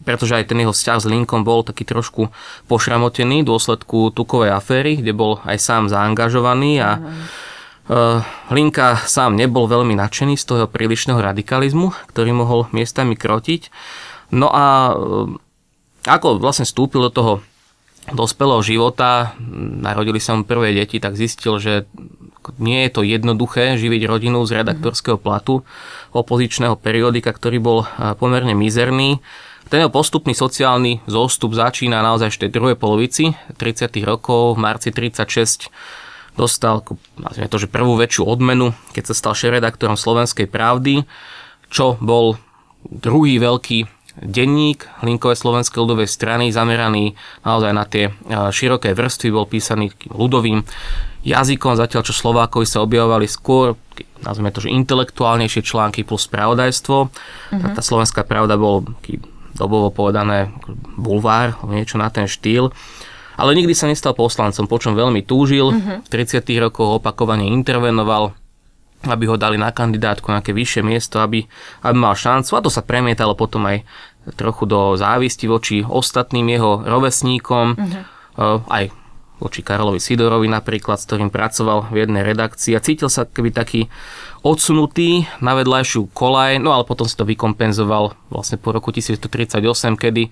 [0.04, 2.28] pretože aj ten jeho vzťah s Linkom bol taký trošku
[2.68, 6.90] pošramotený v dôsledku tukovej aféry, kde bol aj sám zaangažovaný a
[7.86, 8.18] Eh,
[8.50, 13.70] Linka sám nebol veľmi nadšený z toho prílišného radikalizmu, ktorý mohol miestami krotiť.
[14.34, 15.38] No a eh,
[16.06, 17.32] ako vlastne vstúpil do toho
[18.06, 19.34] dospelého života,
[19.82, 21.90] narodili sa mu prvé deti, tak zistil, že
[22.62, 25.66] nie je to jednoduché živiť rodinu z redaktorského platu
[26.14, 27.78] opozičného periodika, ktorý bol
[28.22, 29.18] pomerne mizerný.
[29.66, 33.90] Ten jeho postupný sociálny zostup začína naozaj v tej druhej polovici 30.
[34.06, 35.74] rokov, v marci 36
[36.38, 36.86] dostal,
[37.50, 41.02] to, že prvú väčšiu odmenu, keď sa stal šéf-redaktorom Slovenskej pravdy,
[41.66, 42.38] čo bol
[42.86, 49.92] druhý veľký denník Linkovej slovenskej ľudovej strany, zameraný naozaj na tie široké vrstvy, bol písaný
[50.08, 50.64] ľudovým
[51.26, 53.76] jazykom, zatiaľ čo Slovákovi sa objavovali skôr,
[54.22, 56.96] nazvime to, že intelektuálnejšie články plus spravodajstvo.
[57.10, 57.74] Mm-hmm.
[57.76, 58.86] Tá slovenská pravda bol
[59.56, 60.52] dobovo povedané
[60.96, 62.72] bulvár, niečo na ten štýl
[63.36, 65.68] ale nikdy sa nestal poslancom, po čom veľmi túžil.
[65.68, 66.00] Uh-huh.
[66.00, 66.40] V 30.
[66.56, 68.32] rokoch opakovane intervenoval
[69.04, 71.44] aby ho dali na kandidátku na nejaké vyššie miesto, aby,
[71.84, 72.56] aby mal šancu.
[72.56, 73.84] A to sa premietalo potom aj
[74.34, 78.62] trochu do závisti voči ostatným jeho rovesníkom, uh-huh.
[78.66, 78.90] aj
[79.36, 83.92] voči Karlovi Sidorovi napríklad, s ktorým pracoval v jednej redakcii a cítil sa keby taký
[84.40, 89.60] odsunutý na vedľajšiu kolaj, no ale potom si to vykompenzoval vlastne po roku 1938,
[90.00, 90.30] kedy e,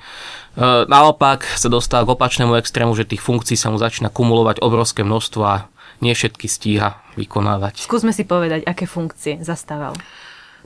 [0.89, 5.43] naopak sa dostal k opačnému extrému, že tých funkcií sa mu začína kumulovať obrovské množstvo
[5.45, 5.69] a
[6.01, 7.85] nie všetky stíha vykonávať.
[7.85, 9.95] Skúsme si povedať, aké funkcie zastával.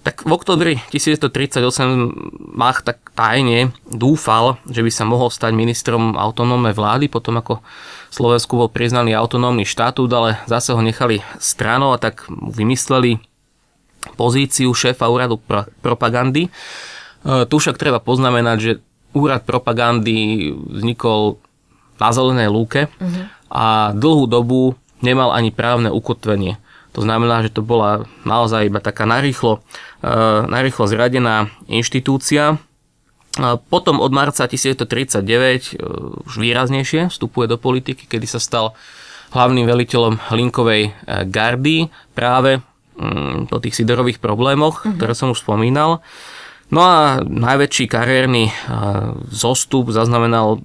[0.06, 6.70] Tak v oktobri 1938 Mach tak tajne dúfal, že by sa mohol stať ministrom autonómnej
[6.70, 7.58] vlády, potom ako
[8.14, 13.18] Slovensku bol priznaný autonómny štatút, ale zase ho nechali stranou a tak vymysleli
[14.14, 16.46] pozíciu šéfa úradu pro- propagandy.
[16.46, 16.50] E,
[17.50, 18.72] tu však treba poznamenať, že
[19.12, 21.42] úrad propagandy vznikol
[21.98, 23.24] na zelenej lúke uh-huh.
[23.50, 26.58] a dlhú dobu nemal ani právne ukotvenie.
[26.96, 29.62] To znamená, že to bola naozaj iba taká narýchlo,
[30.02, 30.10] e,
[30.48, 32.58] narýchlo zradená inštitúcia.
[33.70, 35.86] Potom od marca 1939 e,
[36.26, 38.74] už výraznejšie vstupuje do politiky, kedy sa stal
[39.30, 40.92] hlavným veliteľom Linkovej e,
[41.28, 42.64] gardy práve
[42.98, 44.96] mm, po tých siderových problémoch, mm-hmm.
[44.98, 46.02] ktoré som už spomínal.
[46.68, 48.52] No a najväčší kariérny
[49.32, 50.60] zostup zaznamenal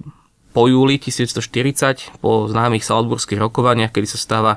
[0.54, 4.52] po júli 1940, po známych salzburských rokovaniach, kedy sa stáva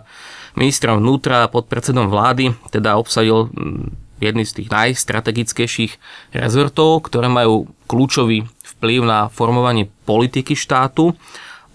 [0.53, 5.93] ministrom vnútra a podpredsedom vlády, teda obsadil mm, jedný z tých najstrategickejších
[6.38, 8.45] rezortov, ktoré majú kľúčový
[8.77, 11.17] vplyv na formovanie politiky štátu.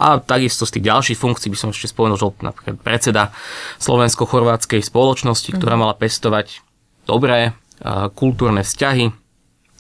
[0.03, 3.31] A takisto z tých ďalších funkcií by som ešte spomenul, že napríklad predseda
[3.79, 5.81] Slovensko-chorvátskej spoločnosti, ktorá mhm.
[5.83, 6.63] mala pestovať
[7.07, 7.55] dobré
[8.15, 9.11] kultúrne vzťahy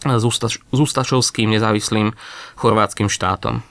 [0.03, 0.25] s,
[0.75, 2.15] Ustašovským nezávislým
[2.59, 3.63] chorvátským štátom.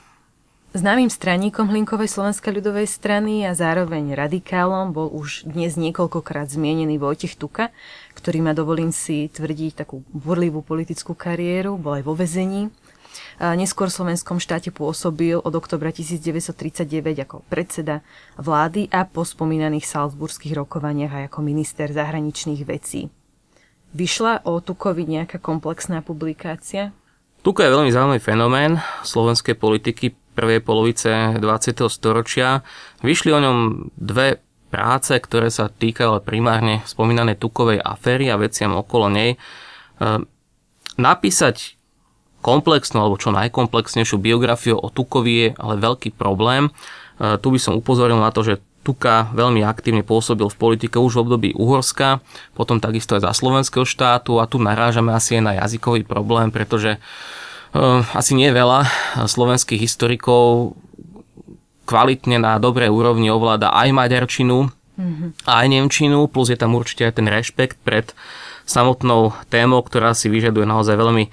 [0.72, 7.36] Známym straníkom Hlinkovej slovenskej ľudovej strany a zároveň radikálom bol už dnes niekoľkokrát zmienený Vojtech
[7.36, 7.68] Tuka,
[8.16, 12.72] ktorý má, dovolím si tvrdiť, takú burlivú politickú kariéru, bol aj vo vezení.
[13.36, 16.88] Neskôr v slovenskom štáte pôsobil od oktobra 1939
[17.20, 18.00] ako predseda
[18.40, 23.12] vlády a po spomínaných salzburských rokovaniach aj ako minister zahraničných vecí.
[23.92, 26.96] Vyšla o Tukovi nejaká komplexná publikácia?
[27.44, 31.88] Tuko je veľmi zaujímavý fenomén slovenskej politiky prvej polovice 20.
[31.92, 32.64] storočia.
[33.04, 33.56] Vyšli o ňom
[33.96, 34.40] dve
[34.72, 39.36] práce, ktoré sa týkali primárne spomínanej Tukovej aféry a veciam okolo nej.
[39.36, 39.38] E,
[40.96, 41.76] napísať
[42.40, 46.72] komplexnú alebo čo najkomplexnejšiu biografiu o Tukovi je ale veľký problém.
[47.20, 51.14] E, tu by som upozoril na to, že Tuka veľmi aktívne pôsobil v politike už
[51.14, 52.18] v období Uhorska,
[52.58, 56.98] potom takisto aj za slovenského štátu a tu narážame asi aj na jazykový problém, pretože
[56.98, 57.42] uh,
[58.12, 58.84] asi nie veľa
[59.24, 60.76] slovenských historikov
[61.88, 65.28] kvalitne na dobrej úrovni ovláda aj maďarčinu, mm-hmm.
[65.48, 68.12] aj nemčinu, plus je tam určite aj ten rešpekt pred
[68.68, 71.28] samotnou témou, ktorá si vyžaduje naozaj veľmi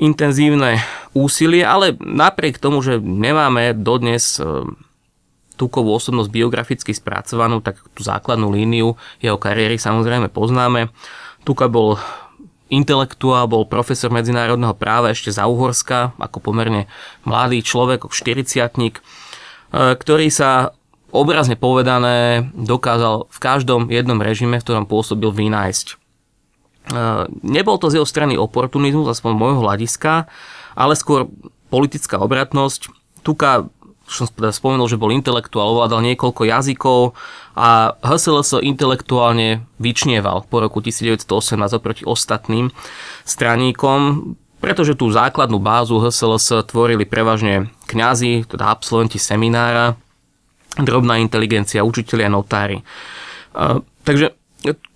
[0.00, 0.80] intenzívne
[1.12, 4.64] úsilie, ale napriek tomu, že nemáme dodnes uh,
[5.60, 10.88] Tukovú osobnosť biograficky spracovanú, tak tú základnú líniu jeho kariéry samozrejme poznáme.
[11.44, 12.00] Tuka bol
[12.70, 16.86] intelektuál, bol profesor medzinárodného práva ešte za Uhorska, ako pomerne
[17.26, 18.90] mladý človek, 40 e,
[19.98, 20.72] ktorý sa
[21.10, 25.86] obrazne povedané dokázal v každom jednom režime, v ktorom pôsobil, vynájsť.
[25.90, 25.94] E,
[27.42, 30.30] nebol to z jeho strany oportunizmus, aspoň môjho hľadiska,
[30.78, 31.26] ale skôr
[31.68, 32.94] politická obratnosť.
[33.26, 33.68] Tuka
[34.10, 37.14] som teda spomenul, že bol intelektuál, ovládal niekoľko jazykov
[37.54, 41.24] a HSLS intelektuálne vyčnieval po roku 1918
[41.78, 42.74] oproti ostatným
[43.22, 49.94] straníkom, pretože tú základnú bázu HSLS tvorili prevažne kňazi, teda absolventi seminára,
[50.76, 52.84] drobná inteligencia, učiteľia, notári.
[54.04, 54.36] Takže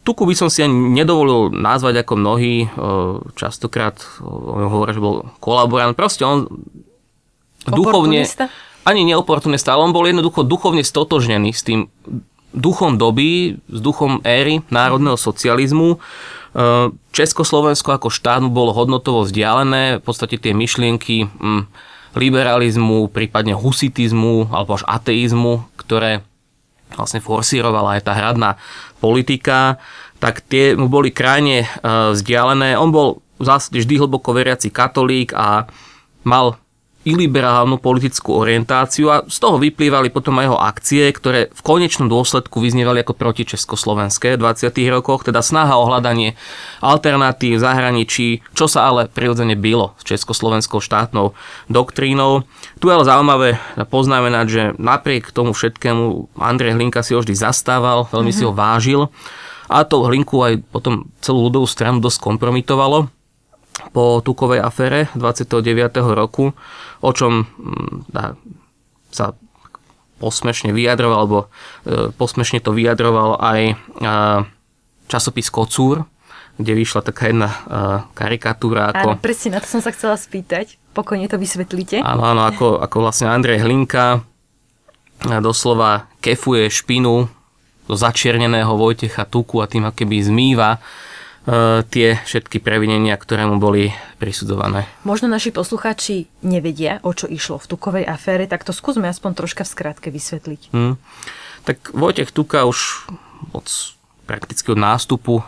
[0.04, 2.68] Tuku by som si ani nedovolil nazvať ako mnohí,
[3.40, 5.96] častokrát hovoria, že bol kolaborant.
[5.96, 6.44] Proste on
[7.64, 8.28] duchovne,
[8.84, 11.88] ani neoportunista, ale on bol jednoducho duchovne stotožnený s tým
[12.54, 15.96] duchom doby, s duchom éry národného socializmu.
[15.96, 15.98] E,
[17.10, 21.66] Československo ako štát bolo hodnotovo vzdialené, v podstate tie myšlienky hm,
[22.14, 26.22] liberalizmu, prípadne husitizmu alebo až ateizmu, ktoré
[26.94, 28.54] vlastne forsírovala aj tá hradná
[29.02, 29.82] politika,
[30.22, 31.68] tak tie mu boli krajne e,
[32.14, 32.78] vzdialené.
[32.78, 35.66] On bol v zásade vždy hlboko veriaci katolík a
[36.22, 36.54] mal
[37.04, 42.58] iliberálnu politickú orientáciu a z toho vyplývali potom aj jeho akcie, ktoré v konečnom dôsledku
[42.58, 44.72] vyznievali ako proti Československé v 20.
[44.88, 46.34] rokoch, teda snaha o hľadanie
[46.80, 51.36] alternatív v zahraničí, čo sa ale prirodzene bylo s československou štátnou
[51.68, 52.48] doktrínou.
[52.80, 53.48] Tu je ale zaujímavé
[53.92, 58.44] poznamenať, že napriek tomu všetkému Andrej Hlinka si ho vždy zastával, veľmi mm-hmm.
[58.44, 58.58] si ho mhm.
[58.58, 59.00] vážil
[59.68, 63.08] a to Hlinku aj potom celú ľudovú stranu dosť kompromitovalo
[63.90, 66.14] po Tukovej afére 29.
[66.14, 66.54] roku,
[67.02, 67.46] o čom
[68.10, 68.54] dá, mm,
[69.10, 69.34] sa
[70.22, 71.38] posmešne vyjadroval, alebo
[71.84, 73.74] e, posmešne to vyjadroval aj e,
[75.10, 76.06] časopis Kocúr,
[76.54, 77.58] kde vyšla taká jedna e,
[78.14, 78.94] karikatúra.
[78.94, 80.78] Ako, áno, presne na to som sa chcela spýtať.
[80.94, 81.98] Pokojne to vysvetlíte.
[82.00, 84.22] Áno, áno, ako, ako vlastne Andrej Hlinka
[85.42, 87.26] doslova kefuje špinu
[87.84, 90.78] do začierneného Vojtecha Tuku a tým akéby zmýva
[91.92, 94.88] tie všetky previnenia, ktoré mu boli prisudzované.
[95.04, 99.68] Možno naši poslucháči nevedia, o čo išlo v Tukovej afére, tak to skúsme aspoň troška
[99.68, 100.72] v skratke vysvetliť.
[100.72, 100.96] Hmm.
[101.68, 103.08] Tak Vojtech Tuka už
[103.52, 103.68] od
[104.24, 105.44] prakticky od nástupu e,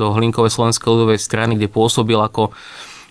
[0.00, 2.56] do Hlinkovej slovenskej ľudovej strany, kde pôsobil ako,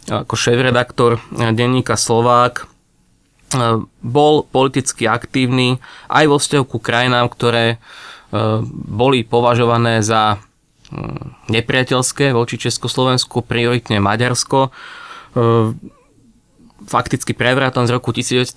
[0.09, 1.21] ako šéf-redaktor
[1.53, 5.77] denníka Slovák, e, bol politicky aktívny
[6.09, 7.77] aj vo vzťahu ku krajinám, ktoré
[8.73, 10.41] boli považované za
[11.49, 14.67] nepriateľské voči Československu, prioritne Maďarsko.
[14.67, 14.69] E,
[16.83, 18.53] fakticky prevratom z roku 1918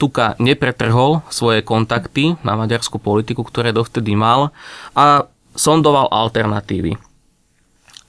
[0.00, 4.52] Tuka nepretrhol svoje kontakty na maďarskú politiku, ktoré dovtedy mal
[4.96, 6.96] a sondoval alternatívy.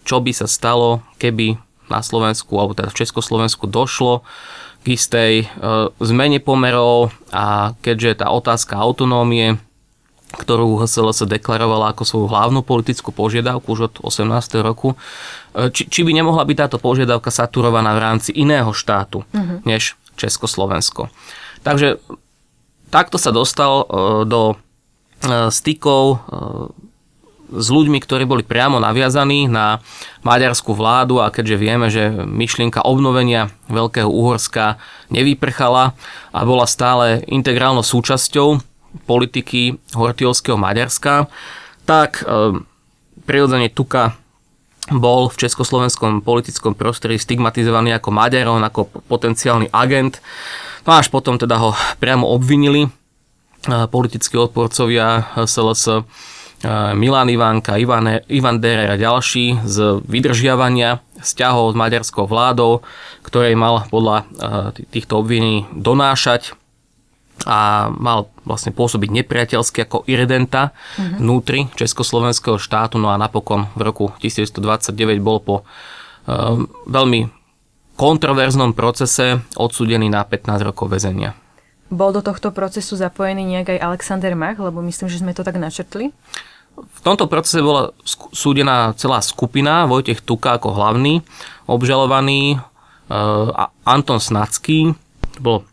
[0.02, 4.26] čo by sa stalo, keby na Slovensku, alebo teda v Československu došlo
[4.82, 5.47] k istej e,
[6.02, 9.62] zmene pomerov a keďže tá otázka autonómie,
[10.32, 14.63] ktorú HSLS deklarovala ako svoju hlavnú politickú požiadavku už od 18.
[14.63, 14.96] roku,
[15.56, 19.60] e, či, či by nemohla byť táto požiadavka saturovaná v rámci iného štátu uh-huh.
[19.67, 21.12] než Československo.
[21.67, 22.00] Takže
[22.88, 23.86] takto sa dostal e,
[24.24, 24.56] do e,
[25.52, 26.04] stykov
[27.52, 29.84] s ľuďmi, ktorí boli priamo naviazaní na
[30.24, 34.80] maďarskú vládu a keďže vieme, že myšlienka obnovenia Veľkého Uhorska
[35.12, 35.91] nevyprchala
[36.32, 38.71] a bola stále integrálnou súčasťou
[39.08, 41.28] politiky Hortiovského Maďarska,
[41.88, 42.60] tak e,
[43.24, 44.16] prirodzene Tuka
[44.92, 50.20] bol v československom politickom prostredí stigmatizovaný ako Maďar, ako potenciálny agent.
[50.84, 52.90] No až potom teda ho priamo obvinili e,
[53.88, 56.04] politickí odporcovia SLS
[56.94, 62.86] Milan Ivánka, Ivan, Ivan Derer a ďalší z vydržiavania vzťahov s maďarskou vládou,
[63.26, 64.30] ktorej mal podľa
[64.94, 66.54] týchto obvinení donášať
[67.46, 71.18] a mal vlastne pôsobiť nepriateľsky ako iredenta mm-hmm.
[71.22, 76.58] vnútri Československého štátu, no a napokon v roku 1929 bol po uh,
[76.90, 77.42] veľmi
[77.96, 81.38] kontroverznom procese odsudený na 15 rokov väzenia.
[81.92, 85.60] Bol do tohto procesu zapojený nejak aj Alexander Mach, lebo myslím, že sme to tak
[85.60, 86.16] načrtli?
[86.72, 87.92] V tomto procese bola
[88.32, 91.20] súdená celá skupina, Vojtech Tuka ako hlavný,
[91.68, 92.58] obžalovaný e,
[93.52, 94.96] a Anton Snacký,
[95.44, 95.68] bol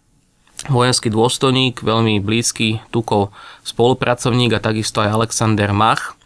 [0.67, 3.31] vojenský dôstojník, veľmi blízky Tukov
[3.63, 6.19] spolupracovník a takisto aj Alexander Mach.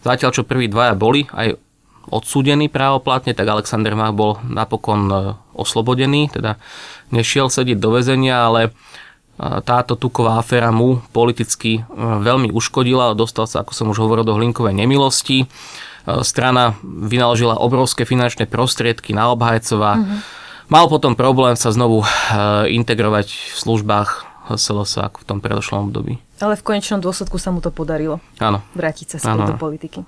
[0.00, 1.60] Zatiaľ, čo prví dvaja boli aj
[2.08, 5.16] odsúdení právoplatne, tak Alexander Mach bol napokon e,
[5.56, 6.56] oslobodený, teda
[7.12, 8.72] nešiel sedieť do väzenia, ale
[9.66, 14.38] táto tuková aféra mu politicky e, veľmi uškodila, dostal sa, ako som už hovoril, do
[14.38, 15.42] hlinkovej nemilosti.
[15.42, 15.46] E,
[16.22, 19.98] strana vynaložila obrovské finančné prostriedky na obhajcova.
[19.98, 20.18] Mm-hmm.
[20.74, 22.06] Mal potom problém sa znovu e,
[22.74, 26.18] integrovať v službách HSLS ako v tom predošlom období.
[26.42, 28.18] Ale v konečnom dôsledku sa mu to podarilo.
[28.42, 28.58] Áno.
[28.74, 30.02] Vrátiť sa späť do politiky.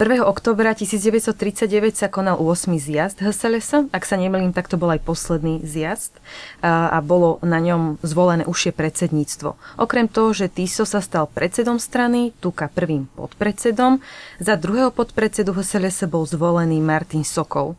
[0.00, 0.24] 1.
[0.24, 2.72] oktobra 1939 sa konal 8.
[2.80, 3.92] zjazd HSLS.
[3.92, 6.16] Ak sa nemýlim, tak to bol aj posledný zjazd
[6.64, 9.76] a, a bolo na ňom zvolené užšie predsedníctvo.
[9.76, 14.00] Okrem toho, že Tiso sa stal predsedom strany, Tuka prvým podpredsedom,
[14.40, 17.76] za druhého podpredsedu HSLS bol zvolený Martin Sokol.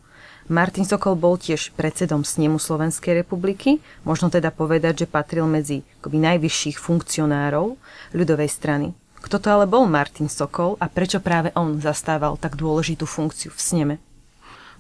[0.52, 6.20] Martin Sokol bol tiež predsedom snemu Slovenskej republiky, možno teda povedať, že patril medzi akoby,
[6.20, 7.80] najvyšších funkcionárov
[8.12, 8.92] ľudovej strany.
[9.24, 13.60] Kto to ale bol Martin Sokol a prečo práve on zastával tak dôležitú funkciu v
[13.60, 13.96] sneme?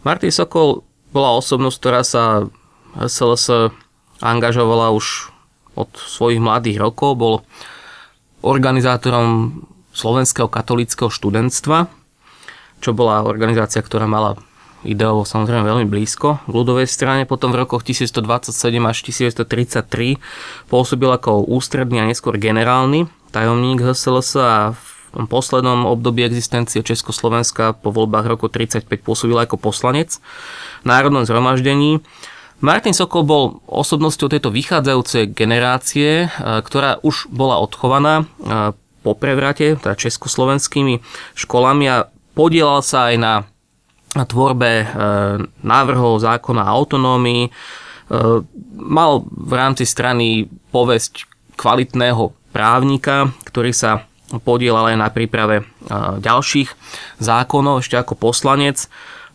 [0.04, 0.84] Martin Sokol
[1.16, 2.52] bola osobnosť, ktorá sa
[3.00, 3.72] SLS
[4.20, 5.32] angažovala už
[5.80, 7.36] od svojich mladých rokov, bol
[8.44, 9.64] organizátorom
[9.96, 11.88] Slovenského katolického študentstva,
[12.84, 14.36] čo bola organizácia, ktorá mala
[14.84, 17.24] ideovo samozrejme veľmi blízko k ľudovej strane.
[17.28, 18.98] Potom v rokoch 1127 až
[19.44, 20.20] 1933
[20.68, 24.78] pôsobil ako ústredný a neskôr generálny tajomník HSLS a
[25.14, 30.18] v poslednom období existencie Československa po voľbách roku 35 pôsobil ako poslanec
[30.82, 32.02] v Národnom zhromaždení.
[32.64, 36.28] Martin Sokol bol osobnosťou tejto vychádzajúcej generácie, e,
[36.64, 38.26] ktorá už bola odchovaná e,
[39.04, 41.04] po prevrate, teda československými
[41.36, 43.34] školami a podielal sa aj na
[44.22, 44.86] tvorbe e,
[45.66, 47.50] návrhov zákona autonómii.
[48.78, 51.26] Mal v rámci strany povesť
[51.58, 54.06] kvalitného právnika, ktorý sa
[54.46, 55.66] podielal aj na príprave
[56.22, 56.70] ďalších
[57.18, 58.86] zákonov ešte ako poslanec.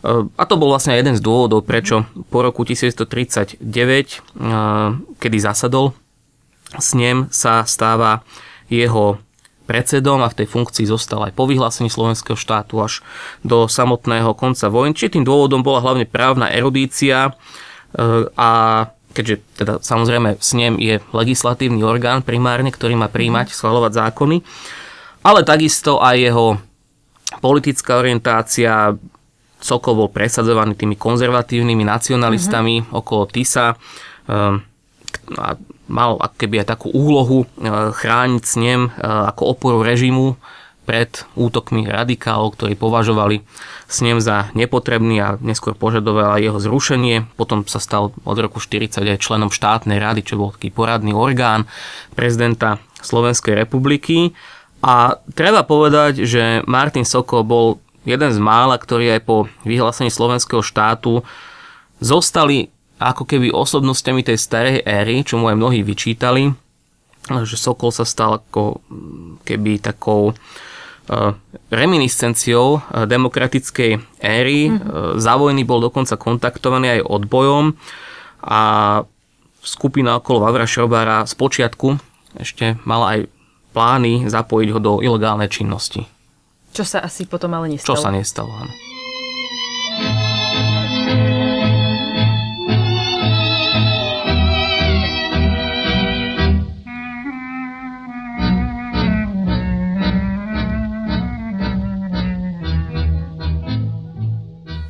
[0.07, 3.59] A to bol vlastne jeden z dôvodov, prečo po roku 1939,
[5.19, 5.91] kedy zasadol
[6.95, 8.23] ním, sa stáva
[8.69, 9.19] jeho
[9.69, 13.05] predsedom a v tej funkcii zostal aj po vyhlásení slovenského štátu až
[13.45, 14.97] do samotného konca vojny.
[14.97, 17.37] Čiže tým dôvodom bola hlavne právna erudícia
[18.33, 18.51] a
[19.13, 24.41] keďže teda samozrejme ním je legislatívny orgán primárne, ktorý má príjmať, schvalovať zákony,
[25.25, 26.47] ale takisto aj jeho
[27.45, 28.97] politická orientácia,
[29.59, 33.03] Sokol bol presadzovaný tými konzervatívnymi nacionalistami uh-huh.
[33.03, 34.63] okolo TISA um,
[35.35, 35.59] a
[35.89, 40.37] mal keby aj takú úlohu uh, chrániť s ním uh, ako oporu režimu
[40.89, 43.45] pred útokmi radikálov, ktorí považovali
[43.93, 47.29] snem za nepotrebný a neskôr požadovali jeho zrušenie.
[47.37, 51.69] Potom sa stal od roku 40 aj členom štátnej rady, čo bol taký poradný orgán
[52.17, 54.33] prezidenta Slovenskej republiky.
[54.81, 60.65] A treba povedať, že Martin Sokol bol jeden z mála, ktorí aj po vyhlásení slovenského
[60.65, 61.21] štátu
[62.01, 66.51] zostali ako keby osobnosťami tej starej éry, čo mu aj mnohí vyčítali,
[67.29, 68.83] že Sokol sa stal ako
[69.47, 70.35] keby takou
[71.73, 74.69] reminiscenciou demokratickej éry.
[74.69, 75.17] Mm-hmm.
[75.17, 77.73] Za vojny bol dokonca kontaktovaný aj odbojom
[78.45, 78.61] a
[79.65, 81.97] skupina okolo Vavra Šrobára z počiatku
[82.37, 83.21] ešte mala aj
[83.73, 86.05] plány zapojiť ho do ilegálnej činnosti.
[86.77, 87.97] Čo sa asi potom ale nestalo.
[87.97, 88.73] Čo sa nestalo, áno.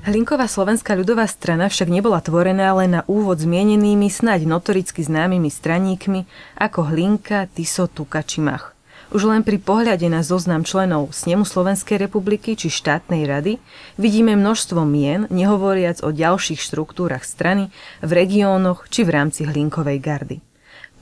[0.08, 6.24] Hlinková slovenská ľudová strana však nebola tvorená len na úvod zmienenými snáď notoricky známymi straníkmi
[6.56, 8.72] ako Hlinka, Tiso, Tuka či Mach.
[9.12, 13.60] Už len pri pohľade na zoznam členov Snemu Slovenskej republiky či štátnej rady
[14.00, 17.68] vidíme množstvo mien, nehovoriac o ďalších štruktúrach strany
[18.00, 20.36] v regiónoch či v rámci Hlinkovej gardy.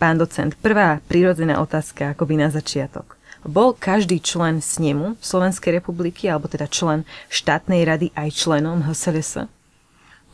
[0.02, 3.16] Pán docent, prvá prírodzená otázka akoby na začiatok.
[3.47, 9.47] Bol každý člen snemu Slovenskej republiky, alebo teda člen štátnej rady aj členom HSLS?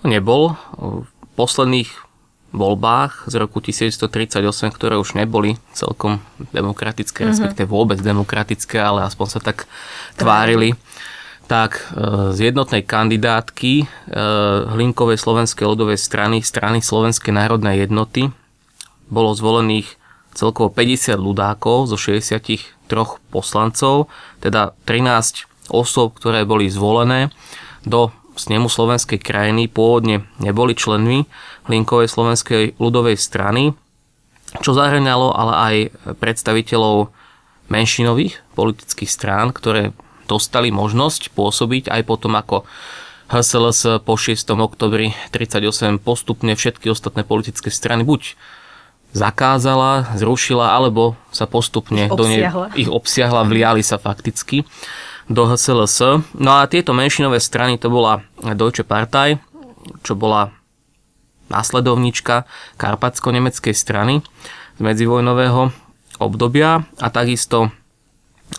[0.03, 0.57] Nebol.
[0.81, 1.07] V
[1.37, 1.93] posledných
[2.53, 6.21] voľbách z roku 1938, ktoré už neboli celkom
[6.53, 7.33] demokratické, mm-hmm.
[7.33, 9.65] respektíve vôbec demokratické, ale aspoň sa tak
[10.21, 10.77] tvárili,
[11.49, 13.87] tak e, z jednotnej kandidátky e,
[14.73, 18.29] Hlinkovej slovenskej ľudovej strany, strany Slovenskej národnej jednoty,
[19.09, 20.01] bolo zvolených
[20.33, 22.61] celkovo 50 ľudákov zo 63
[23.33, 24.13] poslancov,
[24.45, 27.33] teda 13 osob, ktoré boli zvolené
[27.83, 31.29] do snemu slovenskej krajiny, pôvodne neboli členmi
[31.69, 33.77] Linkovej slovenskej ľudovej strany,
[34.61, 35.77] čo zahrňalo ale aj
[36.21, 37.13] predstaviteľov
[37.73, 39.97] menšinových politických strán, ktoré
[40.29, 42.65] dostali možnosť pôsobiť aj potom ako
[43.33, 44.45] HSLS po 6.
[44.61, 48.37] oktobri 38 postupne všetky ostatné politické strany buď
[49.13, 54.65] zakázala, zrušila, alebo sa postupne ich do nej, ich obsiahla, vliali sa fakticky
[55.29, 56.25] do HSLS.
[56.37, 58.25] No a tieto menšinové strany to bola
[58.57, 59.37] Deutsche Partei,
[60.03, 60.51] čo bola
[61.53, 62.49] následovnička
[62.81, 64.25] karpatsko-nemeckej strany
[64.77, 65.69] z medzivojnového
[66.17, 67.69] obdobia a takisto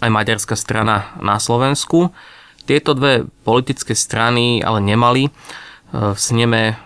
[0.02, 2.14] aj maďarská strana na Slovensku.
[2.70, 5.34] Tieto dve politické strany ale nemali
[5.94, 6.78] v sneme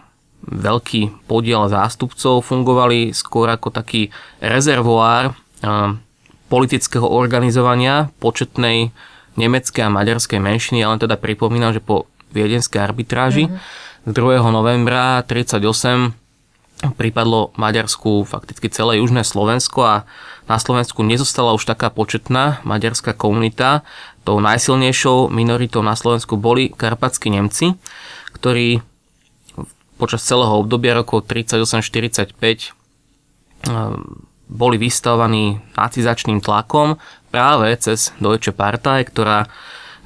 [0.47, 5.35] veľký podiel zástupcov, fungovali skôr ako taký rezervoár
[6.47, 8.95] politického organizovania početnej
[9.35, 10.81] nemeckej a maďarskej menšiny.
[10.81, 14.07] Ja len teda pripomínam, že po viedenskej arbitráži mm-hmm.
[14.07, 14.41] z 2.
[14.49, 16.27] novembra 1938
[16.93, 19.95] pripadlo Maďarsku fakticky celé južné Slovensko a
[20.45, 23.81] na Slovensku nezostala už taká početná maďarská komunita.
[24.21, 27.73] Tou najsilnejšou minoritou na Slovensku boli karpatskí Nemci,
[28.37, 28.85] ktorí
[29.97, 36.95] počas celého obdobia rokov 38-45 ehm, boli vystavovaní nacizačným tlakom
[37.33, 39.51] práve cez Deutsche Partei, ktorá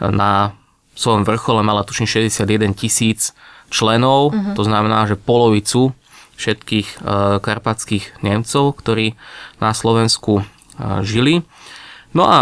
[0.02, 0.58] na
[0.98, 3.38] svojom vrchole mala tuším 61 tisíc
[3.70, 4.58] členov, uh-huh.
[4.58, 5.94] to znamená, že polovicu
[6.42, 9.14] všetkých e, karpatských Nemcov, ktorí
[9.62, 10.42] na Slovensku
[11.06, 11.46] žili.
[12.18, 12.38] No a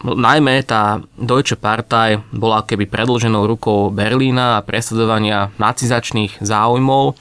[0.00, 7.20] No, najmä tá Deutsche Partei bola keby predlženou rukou Berlína a presadzovania nacizačných záujmov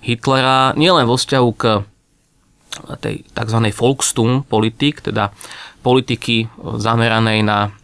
[0.00, 1.62] Hitlera nielen vo vzťahu k
[3.02, 3.58] tej tzv.
[3.74, 5.34] Volkstum politik, teda
[5.82, 6.46] politiky
[6.78, 7.74] zameranej na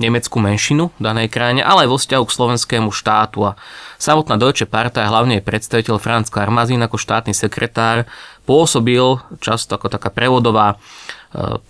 [0.00, 3.52] nemeckú menšinu v danej krajine, ale aj vo vzťahu k slovenskému štátu.
[3.52, 3.56] A
[4.00, 8.08] samotná Deutsche Partei, hlavne predstaviteľ Franz Karmazín ako štátny sekretár,
[8.48, 10.80] pôsobil často ako taká prevodová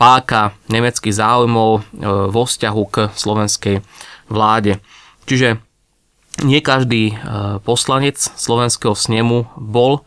[0.01, 1.81] páka nemeckých záujmov e,
[2.33, 3.77] vo vzťahu k slovenskej
[4.33, 4.81] vláde.
[5.29, 5.61] Čiže
[6.41, 7.15] nie každý e,
[7.61, 10.01] poslanec slovenského snemu bol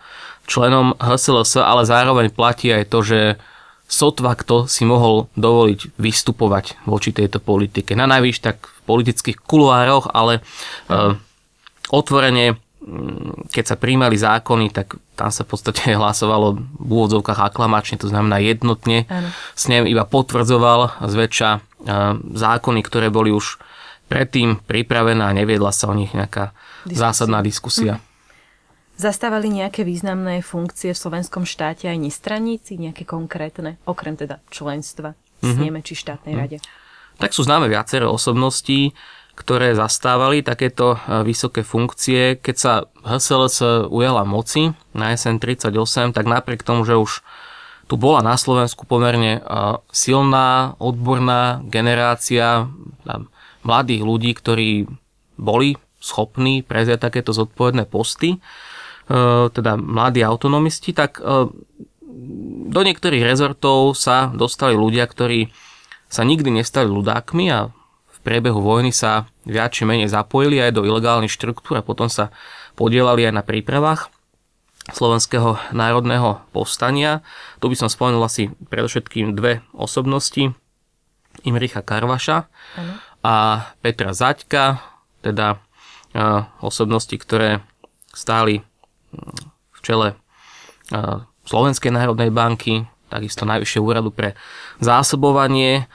[0.49, 3.19] členom HSLS, ale zároveň platí aj to, že
[3.85, 7.93] sotva kto si mohol dovoliť vystupovať voči tejto politike.
[7.93, 10.41] Na najvyš tak v politických kuluároch, ale
[10.89, 11.13] uh,
[11.93, 12.57] otvorene
[13.49, 18.43] keď sa príjmali zákony, tak tam sa v podstate hlasovalo v úvodzovkách aklamačne, to znamená
[18.43, 19.07] jednotne.
[19.07, 19.29] Ano.
[19.55, 21.59] S ním iba potvrdzoval zväčša e,
[22.35, 23.59] zákony, ktoré boli už
[24.11, 26.51] predtým pripravené a neviedla sa o nich nejaká
[26.85, 26.99] diskusia.
[26.99, 27.93] zásadná diskusia.
[27.97, 28.11] Hm.
[28.93, 35.49] Zastávali nejaké významné funkcie v slovenskom štáte aj nestraníci, nejaké konkrétne, okrem teda členstva v
[35.49, 35.81] mm-hmm.
[35.81, 36.45] či štátnej mm-hmm.
[36.45, 36.57] rade?
[37.17, 38.93] Tak sú známe viaceré osobnosti
[39.33, 42.37] ktoré zastávali takéto e, vysoké funkcie.
[42.37, 47.25] Keď sa HSLS ujala moci na SN 38, tak napriek tomu, že už
[47.89, 49.41] tu bola na Slovensku pomerne e,
[49.89, 52.69] silná, odborná generácia
[53.65, 54.85] mladých ľudí, ktorí
[55.35, 58.39] boli schopní prezieť takéto zodpovedné posty, e,
[59.49, 61.17] teda mladí autonomisti, tak
[62.63, 65.51] do niektorých rezortov sa dostali ľudia, ktorí
[66.07, 67.73] sa nikdy nestali ľudákmi a
[68.23, 72.31] priebehu vojny sa viac či menej zapojili aj do ilegálnych štruktúr a potom sa
[72.79, 74.09] podielali aj na prípravách
[74.91, 77.23] slovenského národného povstania.
[77.63, 80.51] Tu by som spomenul asi predovšetkým dve osobnosti,
[81.47, 82.47] Imricha Karvaša
[82.79, 82.93] ano.
[83.23, 83.35] a
[83.79, 84.83] Petra Zaďka,
[85.23, 85.59] teda
[86.59, 87.63] osobnosti, ktoré
[88.11, 88.61] stáli
[89.73, 90.07] v čele
[91.47, 94.35] Slovenskej národnej banky, takisto Najvyššieho úradu pre
[94.77, 95.87] zásobovanie.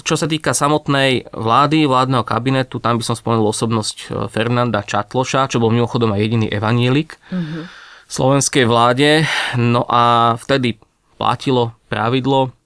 [0.00, 5.52] Čo sa týka samotnej vlády, vládneho kabinetu, tam by som spomenul osobnosť e, Fernanda Čatloša,
[5.52, 7.64] čo bol mimochodom aj jediný evanielik mm-hmm.
[8.08, 9.28] slovenskej vláde.
[9.60, 10.80] No a vtedy
[11.20, 12.56] platilo pravidlo,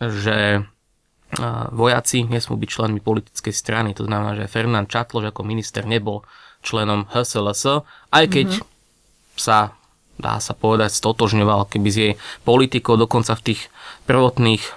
[0.00, 0.64] že
[1.74, 3.90] vojaci nesmú byť členmi politickej strany.
[3.98, 6.22] To znamená, že Fernand Čatloš ako minister nebol
[6.64, 9.36] členom HSLS, aj keď mm-hmm.
[9.36, 9.76] sa
[10.18, 12.12] dá sa povedať, stotožňoval keby s jej
[12.46, 13.60] politikou, dokonca v tých
[14.06, 14.70] prvotných e,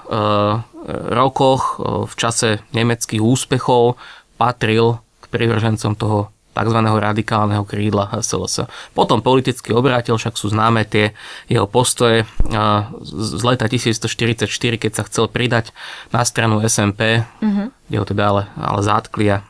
[1.13, 3.99] rokoch, e, v čase nemeckých úspechov,
[4.37, 6.79] patril k privržencom toho tzv.
[6.81, 8.65] radikálneho krídla HSLS.
[8.97, 11.13] Potom politicky obrátil, však sú známe tie
[11.45, 12.25] jeho postoje e,
[13.05, 14.49] z leta 1944,
[14.81, 15.69] keď sa chcel pridať
[16.09, 17.67] na stranu SMP, mm-hmm.
[17.93, 19.45] kde ho teda ale, ale zátkli a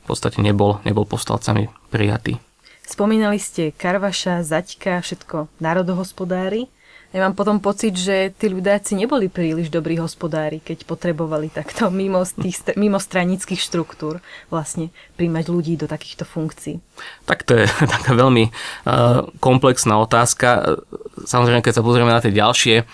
[0.00, 2.38] v podstate nebol, nebol povstalcami prijatý.
[2.86, 6.70] Spomínali ste Karvaša, Zaďka, všetko národohospodári.
[7.10, 12.22] Ja mám potom pocit, že tí ľudáci neboli príliš dobrí hospodári, keď potrebovali takto mimo,
[12.22, 16.78] tých, mimo stranických štruktúr vlastne príjmať ľudí do takýchto funkcií.
[17.26, 17.66] Tak to je
[17.98, 20.78] taká veľmi uh, komplexná otázka.
[21.26, 22.86] Samozrejme, keď sa pozrieme na tie ďalšie uh,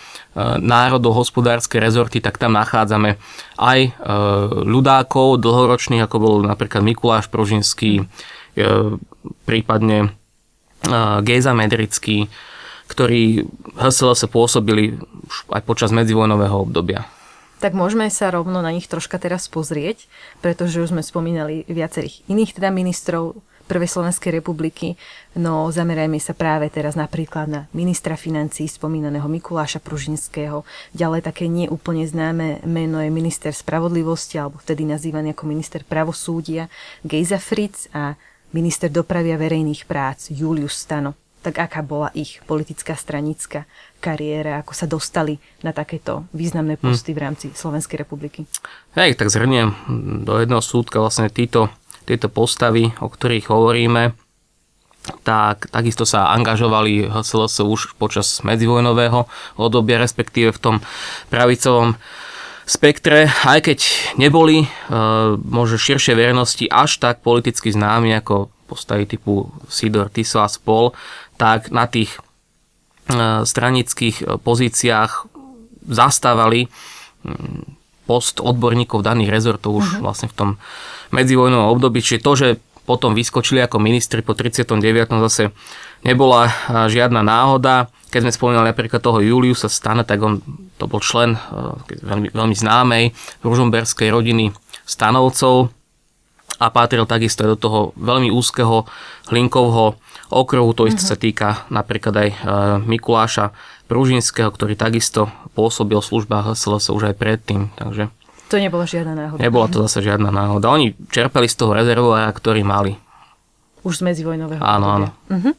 [0.57, 3.20] národohospodárske rezorty, tak tam nachádzame
[3.61, 3.93] aj uh,
[4.64, 8.41] ľudákov dlhoročných, ako bol napríklad Mikuláš Prožinský, E,
[9.48, 10.09] prípadne e,
[11.24, 12.28] Gejza Medrický,
[12.88, 13.48] ktorí
[13.80, 15.00] HSL sa pôsobili
[15.48, 17.09] aj počas medzivojnového obdobia.
[17.62, 20.11] Tak môžeme sa rovno na nich troška teraz pozrieť,
[20.42, 23.38] pretože už sme spomínali viacerých iných teda ministrov
[23.70, 24.98] Prvej Slovenskej republiky,
[25.38, 30.66] no zamerajme sa práve teraz napríklad na ministra financí spomínaného Mikuláša Pružinského.
[30.92, 36.68] Ďalej také neúplne známe meno je minister spravodlivosti, alebo vtedy nazývaný ako minister pravosúdia
[37.07, 38.18] Gejza Fritz a
[38.53, 41.16] minister dopravy a verejných prác Julius Stano.
[41.42, 43.66] Tak aká bola ich politická stranická
[43.98, 46.82] kariéra, ako sa dostali na takéto významné hm.
[46.86, 47.18] posty hmm.
[47.18, 48.46] v rámci Slovenskej republiky?
[48.94, 49.74] Hej, tak zhrniem
[50.22, 51.66] do jedného súdka vlastne títo,
[52.07, 54.14] tieto postavy, o ktorých hovoríme,
[55.26, 59.26] tak takisto sa angažovali HSLS už počas medzivojnového
[59.59, 60.76] obdobia, respektíve v tom
[61.26, 61.98] pravicovom
[62.67, 63.79] spektre, aj keď
[64.17, 64.67] neboli e,
[65.37, 70.95] možno širšie verejnosti až tak politicky známi ako postavy typu Sidor, Tiso a spol,
[71.37, 72.15] tak na tých
[73.11, 75.29] e, stranických pozíciách
[75.83, 76.71] zastávali
[78.07, 80.03] post odborníkov daných rezortov už uh-huh.
[80.03, 80.51] vlastne v tom
[81.15, 82.03] medzivojnovom období.
[82.03, 82.49] Čiže to, že
[82.83, 84.74] potom vyskočili ako ministri po 39.
[85.30, 85.55] zase
[86.03, 86.51] nebola
[86.91, 87.87] žiadna náhoda.
[88.12, 90.45] Keď sme spomínali napríklad toho Juliusa Stana, tak on
[90.76, 93.05] to bol člen eh, veľmi, veľmi známej
[93.47, 94.51] ružomberskej rodiny
[94.83, 95.70] Stanovcov
[96.59, 98.85] a patril takisto aj do toho veľmi úzkeho
[99.30, 99.97] hlinkovho
[100.28, 100.76] okruhu.
[100.76, 101.14] To isté mm-hmm.
[101.14, 102.39] sa týka napríklad aj eh,
[102.83, 103.55] Mikuláša
[103.87, 107.70] Pružinského, ktorý takisto pôsobil v službách HSLS už aj predtým.
[107.78, 108.11] Takže
[108.53, 109.40] to nebola žiadna náhoda.
[109.40, 110.68] Nebola to zase žiadna náhoda.
[110.68, 113.00] Oni čerpali z toho rezervoára, ktorý mali.
[113.80, 115.09] Už z medzivojnového Áno, áno.
[115.32, 115.57] Uh-huh.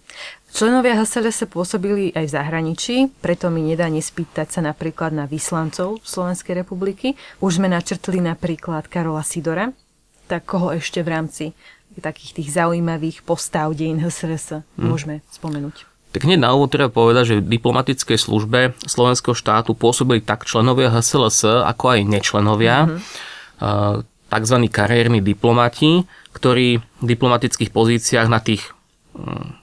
[0.53, 5.97] Členovia HSL sa pôsobili aj v zahraničí, preto mi nedá nespýtať sa napríklad na vyslancov
[6.05, 7.17] Slovenskej republiky.
[7.41, 9.73] Už sme načrtli napríklad Karola Sidora,
[10.29, 11.45] tak koho ešte v rámci
[11.97, 14.85] takých tých zaujímavých postav dejín HSRS hmm.
[14.85, 15.92] môžeme spomenúť?
[16.13, 20.93] Tak hneď na úvod treba povedať, že v diplomatickej službe slovenského štátu pôsobili tak členovia
[20.93, 24.29] HSLS, ako aj nečlenovia, mm-hmm.
[24.29, 24.57] tzv.
[24.69, 26.05] kariérni diplomati,
[26.37, 28.61] ktorí v diplomatických pozíciách na tých
[29.17, 29.57] hm,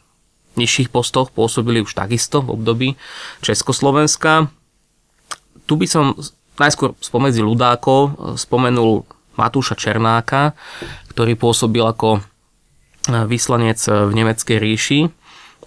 [0.59, 2.89] nižších postoch pôsobili už takisto v období
[3.47, 4.51] Československa.
[5.71, 6.19] Tu by som
[6.59, 9.07] najskôr spomedzi ľudákov e, spomenul
[9.39, 10.59] Matúša Černáka,
[11.15, 12.21] ktorý pôsobil ako e,
[13.31, 15.01] vyslanec v Nemeckej ríši,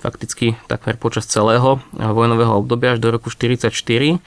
[0.04, 3.72] fakticky takmer počas celého vojnového obdobia až do roku 1944.
[4.12, 4.18] E,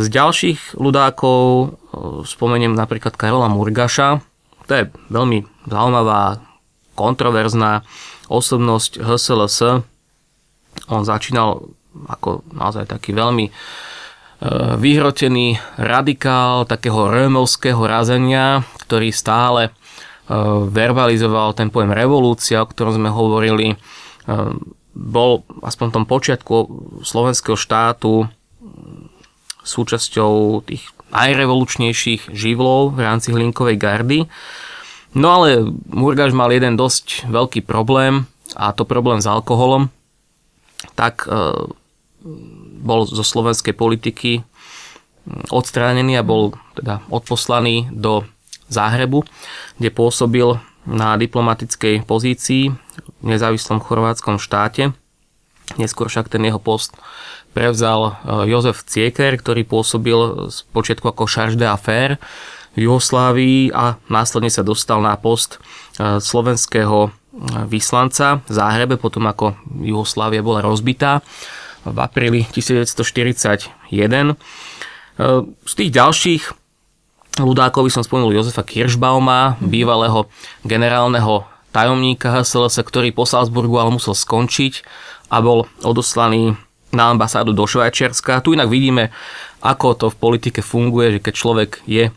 [0.00, 1.76] z ďalších ľudákov
[2.24, 4.24] spomeniem napríklad Karola Murgaša.
[4.64, 6.40] To je veľmi zaujímavá,
[6.96, 7.84] kontroverzná
[8.32, 9.84] osobnosť HSLS.
[10.88, 11.68] On začínal
[12.08, 13.52] ako naozaj taký veľmi e,
[14.80, 19.70] vyhrotený radikál takého römovského razenia, ktorý stále e,
[20.72, 23.76] verbalizoval ten pojem revolúcia, o ktorom sme hovorili.
[24.98, 26.54] Bol aspoň v tom počiatku
[27.06, 28.26] slovenského štátu
[29.62, 34.20] súčasťou tých najrevolučnejších živlov v rámci Hlinkovej gardy.
[35.14, 38.26] No ale Murgaš mal jeden dosť veľký problém
[38.58, 39.88] a to problém s alkoholom.
[40.98, 41.28] Tak e,
[42.82, 44.44] bol zo slovenskej politiky
[45.52, 48.24] odstránený a bol teda odposlaný do
[48.68, 49.24] Záhrebu,
[49.80, 52.72] kde pôsobil na diplomatickej pozícii
[53.22, 54.94] nezávislom chorvátskom štáte.
[55.76, 56.96] Neskôr však ten jeho post
[57.52, 58.12] prevzal e,
[58.48, 62.16] Jozef Cieker, ktorý pôsobil z počiatku ako charge d'affaires
[62.78, 65.58] v Jugoslávii a následne sa dostal na post
[65.98, 67.10] e, slovenského e,
[67.68, 71.20] vyslanca v Záhrebe, potom ako Jugoslávia bola rozbitá
[71.84, 74.36] v apríli 1941.
[75.66, 76.42] Z tých ďalších
[77.40, 80.26] ľudákov by som spomenul Jozefa Kirschbauma, bývalého
[80.66, 81.46] generálneho
[81.78, 84.82] tajomníka HSLS, ktorý po Salzburgu ale musel skončiť
[85.30, 86.58] a bol odoslaný
[86.90, 88.42] na ambasádu do Švajčiarska.
[88.42, 89.14] Tu inak vidíme,
[89.62, 92.10] ako to v politike funguje, že keď človek je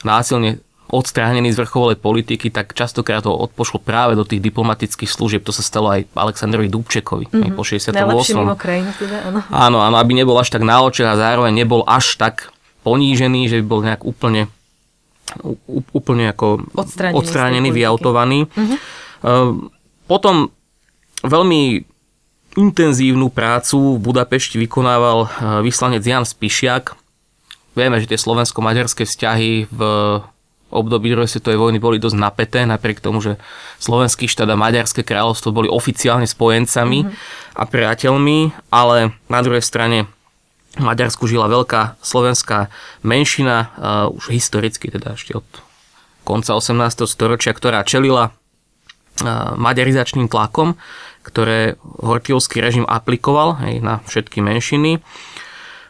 [0.00, 5.46] násilne odstránený z vrchovolej politiky, tak častokrát ho odpošlo práve do tých diplomatických služieb.
[5.46, 7.54] To sa stalo aj Aleksandrovi Dubčekovi mm-hmm.
[7.54, 7.94] po 68.
[7.94, 9.38] Najlepšie mimo krajinu teda, áno.
[9.54, 12.50] Áno, áno, aby nebol až tak na očiach a zároveň nebol až tak
[12.82, 14.50] ponížený, že by bol nejak úplne
[15.94, 18.48] úplne ako odstránený, odstránený vyautovaný.
[18.50, 18.78] Mm-hmm.
[20.10, 20.50] Potom
[21.22, 21.86] veľmi
[22.58, 25.28] intenzívnu prácu v Budapešti vykonával eh,
[25.62, 26.98] vyslanec Jan Spišiak.
[27.78, 29.80] Vieme, že tie slovensko-maďarské vzťahy v
[30.70, 33.38] období druhej svetovej vojny boli dosť napäté, napriek tomu, že
[33.82, 37.58] slovenský štát a maďarské kráľovstvo boli oficiálne spojencami mm-hmm.
[37.58, 38.38] a priateľmi,
[38.70, 40.10] ale na druhej strane
[40.78, 42.70] v Maďarsku žila veľká slovenská
[43.02, 45.48] menšina, uh, už historicky, teda ešte od
[46.22, 47.10] konca 18.
[47.10, 50.78] storočia, ktorá čelila uh, maďarizačným tlakom,
[51.26, 55.02] ktoré Hortijovský režim aplikoval hej, na všetky menšiny.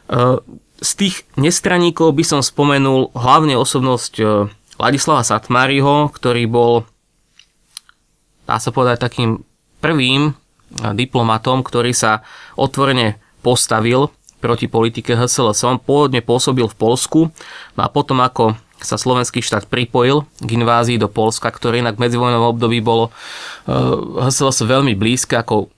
[0.09, 0.41] Uh,
[0.81, 4.17] z tých nestraníkov by som spomenul hlavne osobnosť
[4.81, 6.89] Ladislava Satmáriho, ktorý bol,
[8.49, 9.45] dá sa povedať, takým
[9.85, 10.33] prvým
[10.73, 12.25] diplomatom, ktorý sa
[12.57, 14.09] otvorene postavil
[14.41, 15.63] proti politike HSLS.
[15.69, 17.21] On pôvodne pôsobil v Polsku
[17.77, 22.09] no a potom ako sa slovenský štát pripojil k invázii do Polska, ktoré inak v
[22.09, 23.13] medzivojnovom období bolo
[23.69, 25.69] HSLS eh, veľmi blízke ako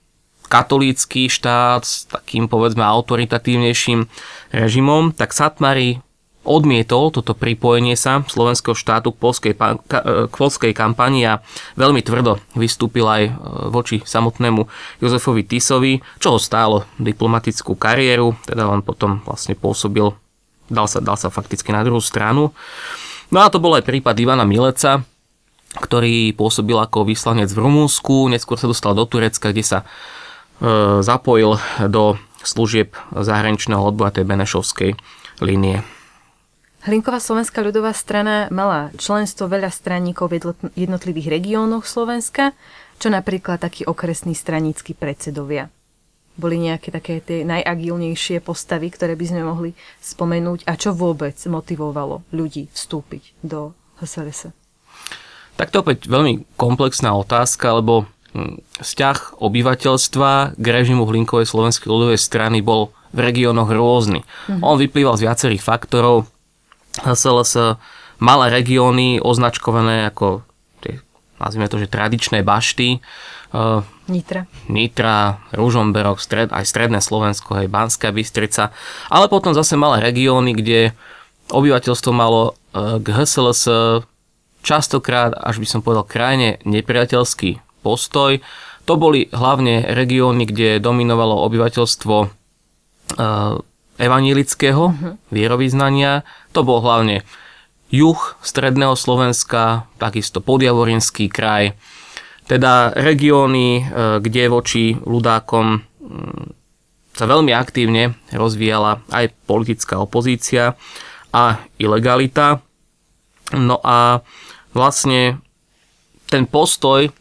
[0.47, 4.05] katolícky štát s takým povedzme autoritatívnejším
[4.53, 5.99] režimom, tak Satmari
[6.43, 9.53] odmietol toto pripojenie sa slovenského štátu k polskej,
[10.29, 11.39] k polskej kampani a
[11.79, 13.31] veľmi tvrdo vystúpil aj e,
[13.71, 14.67] voči samotnému
[14.99, 20.11] Jozefovi Tisovi, čo ho stálo diplomatickú kariéru, teda on potom vlastne pôsobil,
[20.67, 22.51] dal sa, dal sa fakticky na druhú stranu.
[23.31, 25.01] No a to bol aj prípad Ivana Mileca,
[25.73, 29.85] ktorý pôsobil ako vyslanec v Rumúnsku, neskôr sa dostal do Turecka, kde sa e,
[31.01, 34.91] zapojil do služieb zahraničného odboja tej Benešovskej
[35.39, 35.81] línie.
[36.83, 42.51] Hlinková slovenská ľudová strana mala členstvo veľa straníkov v jednotlivých regiónoch Slovenska,
[42.99, 45.71] čo napríklad takí okresní stranícky predsedovia.
[46.35, 49.71] Boli nejaké také tie najagilnejšie postavy, ktoré by sme mohli
[50.03, 53.71] spomenúť a čo vôbec motivovalo ľudí vstúpiť do
[54.03, 54.51] HSLS?
[55.55, 62.19] Tak to opäť veľmi komplexná otázka, lebo hm, vzťah obyvateľstva k režimu Hlinkovej slovenskej ľudovej
[62.19, 64.25] strany bol v regiónoch rôzny.
[64.25, 64.65] Mm-hmm.
[64.65, 66.27] On vyplýval z viacerých faktorov,
[67.01, 67.79] HSLS
[68.21, 70.45] malé regióny označkované ako
[70.79, 71.01] tie,
[71.41, 73.01] nazvime to, že tradičné bašty.
[74.09, 74.49] Nitra.
[74.67, 78.73] Nitra, Ružomberok, stred, aj stredné Slovensko, aj Banská Bystrica.
[79.13, 80.97] Ale potom zase malé regióny, kde
[81.53, 83.63] obyvateľstvo malo eh, k HSLS
[84.63, 88.39] častokrát, až by som povedal, krajine nepriateľský postoj.
[88.87, 92.15] To boli hlavne regióny, kde dominovalo obyvateľstvo
[93.97, 95.15] evanílického uh-huh.
[95.29, 96.25] vierovýznania.
[96.53, 97.21] To bol hlavne
[97.93, 101.77] juh stredného Slovenska, takisto podjavorinský kraj,
[102.49, 103.83] teda regióny, e,
[104.19, 106.45] kde voči ľudákom mm,
[107.13, 110.73] sa veľmi aktívne rozvíjala aj politická opozícia
[111.29, 112.65] a ilegalita.
[113.53, 114.25] No a
[114.73, 115.37] vlastne
[116.27, 117.11] ten postoj e,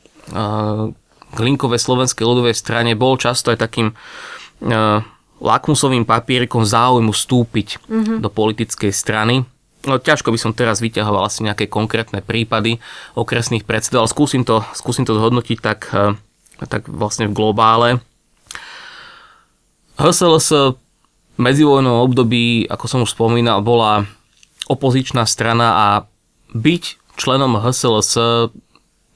[1.33, 3.95] k linkovej slovenskej ľudovej strane bol často aj takým e,
[5.43, 8.19] lakmusovým papierikom záujmu vstúpiť mm-hmm.
[8.23, 9.43] do politickej strany.
[9.83, 12.79] No, ťažko by som teraz vyťahoval asi nejaké konkrétne prípady
[13.19, 16.15] okresných predsedov, ale skúsim to, skúsim to zhodnotiť tak, eh,
[16.71, 17.99] tak vlastne v globále.
[19.99, 20.79] HSLS
[21.35, 24.07] v medzivojnovom období, ako som už spomínal, bola
[24.71, 25.87] opozičná strana a
[26.55, 28.11] byť členom HSLS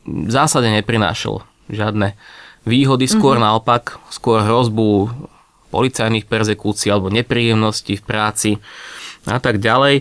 [0.07, 2.19] v zásade neprinášal žiadne
[2.67, 3.47] výhody, skôr mm-hmm.
[3.47, 5.11] naopak, skôr hrozbu
[5.77, 8.51] policajných perzekúcií alebo nepríjemností v práci.
[9.29, 10.01] a tak ďalej.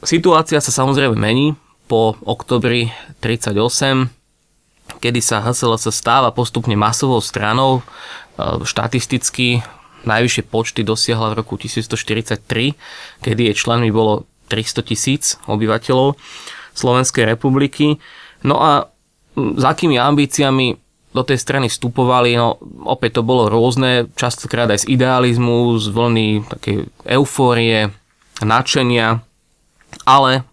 [0.00, 1.52] Situácia sa samozrejme mení
[1.84, 2.88] po oktobri
[3.20, 4.08] 38,
[5.02, 7.82] kedy sa HSLS stáva postupne masovou stranou.
[7.82, 9.60] E, štatisticky
[10.02, 16.18] najvyššie počty dosiahla v roku 1943, kedy jej členmi bolo 300 tisíc obyvateľov
[16.74, 18.02] Slovenskej republiky.
[18.42, 18.90] No a
[19.38, 20.81] s akými ambíciami
[21.12, 22.56] do tej strany vstupovali, no
[22.88, 27.92] opäť to bolo rôzne, častokrát aj z idealizmu, z vlny také eufórie,
[28.40, 29.20] nadšenia,
[30.08, 30.48] ale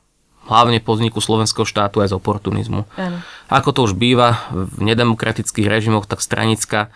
[0.50, 2.84] hlavne po vzniku slovenského štátu aj z oportunizmu.
[2.98, 3.18] Ano.
[3.48, 6.90] Ako to už býva v nedemokratických režimoch, tak stranická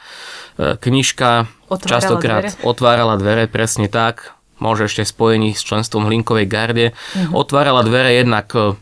[0.58, 2.66] e, knižka otvárala častokrát dvere.
[2.66, 7.38] otvárala dvere, presne tak, môže ešte spojení s členstvom Hlinkovej garde, uh-huh.
[7.38, 8.74] otvárala dvere jednak e,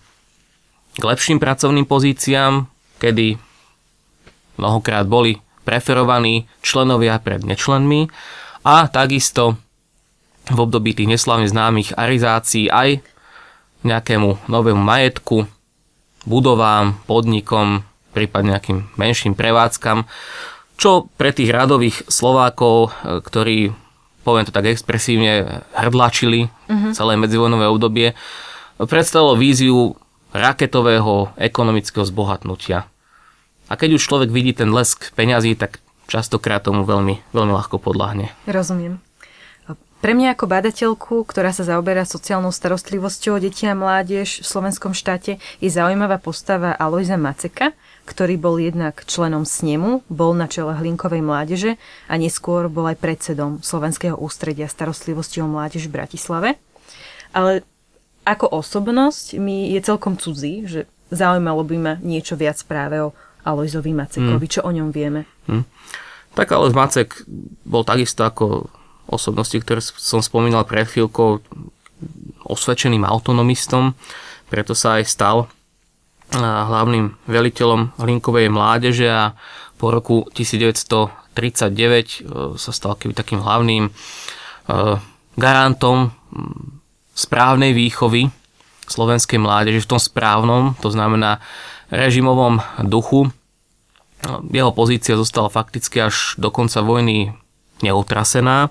[0.95, 2.71] k lepším pracovným pozíciám,
[3.03, 3.50] kedy
[4.61, 8.07] mnohokrát boli preferovaní členovia pred nečlenmi
[8.61, 9.57] a takisto
[10.49, 13.01] v období tých neslavne známych arizácií aj
[13.81, 15.49] nejakému novému majetku,
[16.29, 17.81] budovám, podnikom,
[18.13, 20.05] prípadne nejakým menším prevádzkam,
[20.77, 23.57] čo pre tých radových Slovákov, e, ktorí,
[24.25, 26.93] poviem to tak expresívne, hrdlačili uh-huh.
[26.93, 28.13] celé medzivojnové obdobie,
[28.77, 29.97] predstavilo víziu
[30.33, 32.90] raketového ekonomického zbohatnutia.
[33.67, 38.33] A keď už človek vidí ten lesk peňazí, tak častokrát tomu veľmi, veľmi ľahko podľahne.
[38.49, 38.99] Rozumiem.
[40.01, 45.37] Pre mňa ako badateľku, ktorá sa zaoberá sociálnou starostlivosťou detí a mládež v slovenskom štáte,
[45.61, 47.77] je zaujímavá postava Alojza Maceka,
[48.09, 51.77] ktorý bol jednak členom snemu, bol na čele Hlinkovej mládeže
[52.09, 56.49] a neskôr bol aj predsedom Slovenského ústredia starostlivosti o mládež v Bratislave.
[57.29, 57.61] Ale
[58.25, 63.13] ako osobnosť mi je celkom cudzí, že zaujímalo by ma niečo viac práve o
[63.47, 64.53] Alojzovi Macekovi, mm.
[64.53, 65.25] čo o ňom vieme.
[65.49, 65.65] Mm.
[66.31, 67.27] Tak Alojz Macek
[67.67, 68.71] bol takisto ako
[69.11, 71.43] osobnosti, ktoré som spomínal pred chvíľkou,
[72.47, 73.93] osvedčeným autonomistom,
[74.49, 75.37] preto sa aj stal
[76.39, 79.35] hlavným veliteľom Hlinkovej mládeže a
[79.75, 82.17] po roku 1939 e,
[82.55, 83.91] sa stal keby takým hlavným e,
[85.35, 86.15] garantom
[87.11, 88.31] správnej výchovy
[88.87, 91.39] slovenskej mládeže v tom správnom, to znamená
[91.91, 93.29] režimovom duchu.
[94.49, 97.35] Jeho pozícia zostala fakticky až do konca vojny
[97.81, 98.69] neutrasená,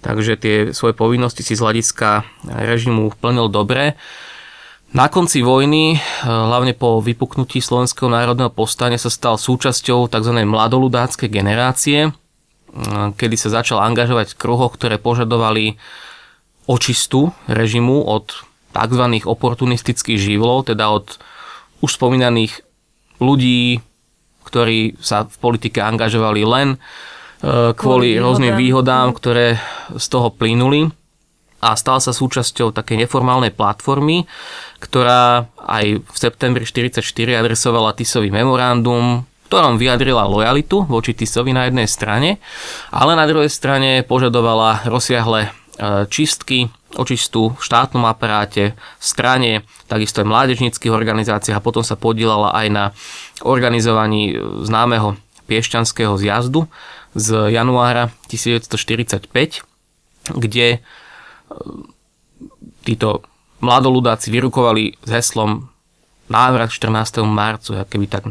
[0.00, 3.98] takže tie svoje povinnosti si z hľadiska režimu plnil dobre.
[4.94, 10.32] Na konci vojny, hlavne po vypuknutí Slovenského národného povstania, sa stal súčasťou tzv.
[10.46, 12.14] mladoludáckej generácie,
[13.18, 15.76] kedy sa začal angažovať v kruhoch, ktoré požadovali
[16.70, 19.04] očistu režimu od tzv.
[19.26, 21.18] oportunistických živlov, teda od
[21.80, 22.64] už spomínaných
[23.20, 23.80] ľudí,
[24.46, 26.78] ktorí sa v politike angažovali len e,
[27.74, 29.58] kvôli, rôznym výhodám, ktoré
[29.96, 30.86] z toho plynuli.
[31.64, 34.28] A stal sa súčasťou takej neformálnej platformy,
[34.78, 41.88] ktorá aj v septembri 1944 adresovala Tisovi memorandum, ktorom vyjadrila lojalitu voči Tisovi na jednej
[41.88, 42.38] strane,
[42.92, 45.50] ale na druhej strane požadovala rozsiahle e,
[46.12, 49.50] čistky očistu v štátnom aparáte, v strane,
[49.86, 52.84] takisto aj mládežnických organizáciách a potom sa podielala aj na
[53.44, 54.34] organizovaní
[54.64, 56.66] známeho piešťanského zjazdu
[57.16, 59.62] z januára 1945,
[60.36, 60.78] kde e,
[62.82, 63.22] títo
[63.62, 65.70] mladoludáci vyrukovali s heslom
[66.26, 67.22] návrat 14.
[67.24, 68.24] marcu, keby tak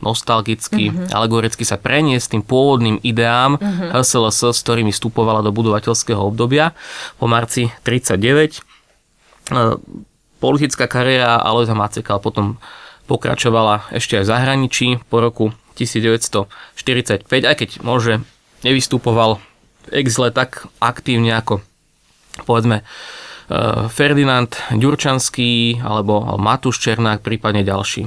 [0.00, 1.12] nostalgicky, mm-hmm.
[1.12, 3.96] alegoricky sa preniesť tým pôvodným ideám mm-hmm.
[3.96, 6.72] HSLS, s ktorými vstupovala do budovateľského obdobia
[7.20, 8.20] po marci 39.
[8.20, 8.60] E,
[10.40, 12.56] politická kariéra Alojza Maceka potom
[13.04, 18.20] pokračovala ešte aj v zahraničí po roku 1945, aj keď môže
[18.62, 21.64] nevystupoval v exile tak aktívne ako
[22.44, 22.84] povedzme e,
[23.90, 28.06] Ferdinand Ďurčanský alebo Matúš Černák, prípadne ďalší.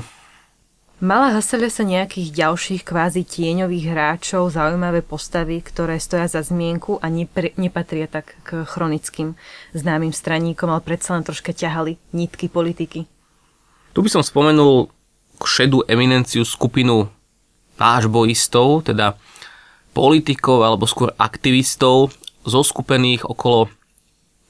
[1.03, 7.11] Mala Hasele sa nejakých ďalších kvázi tieňových hráčov, zaujímavé postavy, ktoré stoja za zmienku a
[7.11, 9.35] nepre, nepatria tak k chronickým
[9.75, 13.03] známym straníkom, ale predsa len troška ťahali nitky politiky.
[13.91, 14.87] Tu by som spomenul
[15.43, 17.11] šedú eminenciu skupinu
[17.75, 19.19] nášbojistov, teda
[19.91, 22.15] politikov alebo skôr aktivistov
[22.47, 23.67] zoskupených okolo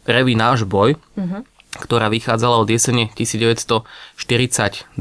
[0.05, 1.41] revy Náš boj, uh-huh.
[1.81, 4.93] ktorá vychádzala od jesene 1942.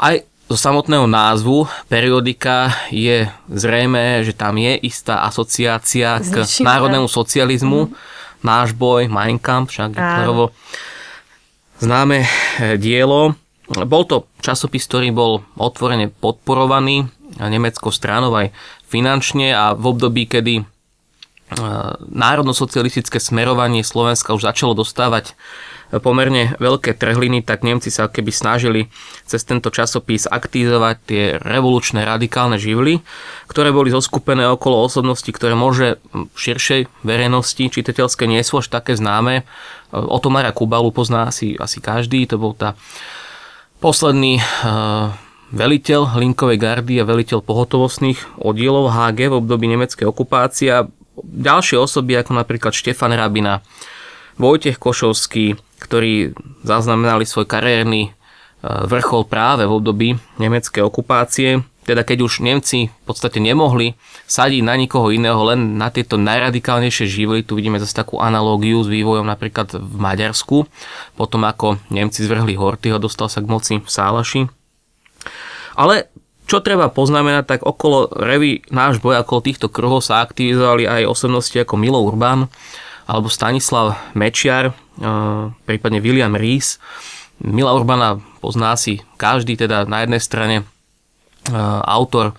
[0.00, 0.16] Aj
[0.50, 7.86] zo samotného názvu periodika je zrejme, že tam je istá asociácia k národnému socializmu.
[7.86, 7.94] Mm.
[8.42, 10.50] Náš boj, Mein Kampf, však Hitlerovo
[11.78, 13.38] známe eh, dielo.
[13.70, 17.06] Bol to časopis, ktorý bol otvorene podporovaný
[17.38, 18.50] nemeckou stranou aj
[18.90, 20.66] finančne a v období, kedy
[22.10, 25.34] národno-socialistické smerovanie Slovenska už začalo dostávať
[25.98, 28.86] pomerne veľké trhliny, tak Nemci sa keby snažili
[29.26, 33.02] cez tento časopis aktivizovať tie revolučné radikálne živly,
[33.50, 38.94] ktoré boli zoskupené okolo osobnosti, ktoré môže v širšej verejnosti čitateľské nie sú až také
[38.94, 39.42] známe.
[39.90, 42.78] Otomara Kubalu pozná asi, asi každý, to bol tá
[43.82, 45.10] posledný uh,
[45.50, 50.86] veliteľ linkovej gardy a veliteľ pohotovostných oddielov HG v období nemeckej okupácie a
[51.20, 53.66] ďalšie osoby ako napríklad Štefan Rabina,
[54.38, 58.10] Vojtech Košovský, ktorí zaznamenali svoj kariérny e,
[58.62, 61.64] vrchol práve v období nemeckej okupácie.
[61.88, 63.96] Teda keď už Nemci v podstate nemohli
[64.28, 68.88] sadiť na nikoho iného, len na tieto najradikálnejšie živly, tu vidíme zase takú analógiu s
[68.92, 70.68] vývojom napríklad v Maďarsku,
[71.16, 74.46] potom ako Nemci zvrhli Hortyho, dostal sa k moci v Sálaši.
[75.74, 76.12] Ale
[76.50, 81.54] čo treba poznamenať, tak okolo revy náš boj, okolo týchto kruhov sa aktivizovali aj osobnosti
[81.54, 82.50] ako Milo Urban,
[83.10, 84.70] alebo Stanislav Mečiar,
[85.66, 86.78] prípadne William Rees.
[87.42, 90.56] Mila Urbana pozná si každý, teda na jednej strane
[91.82, 92.38] autor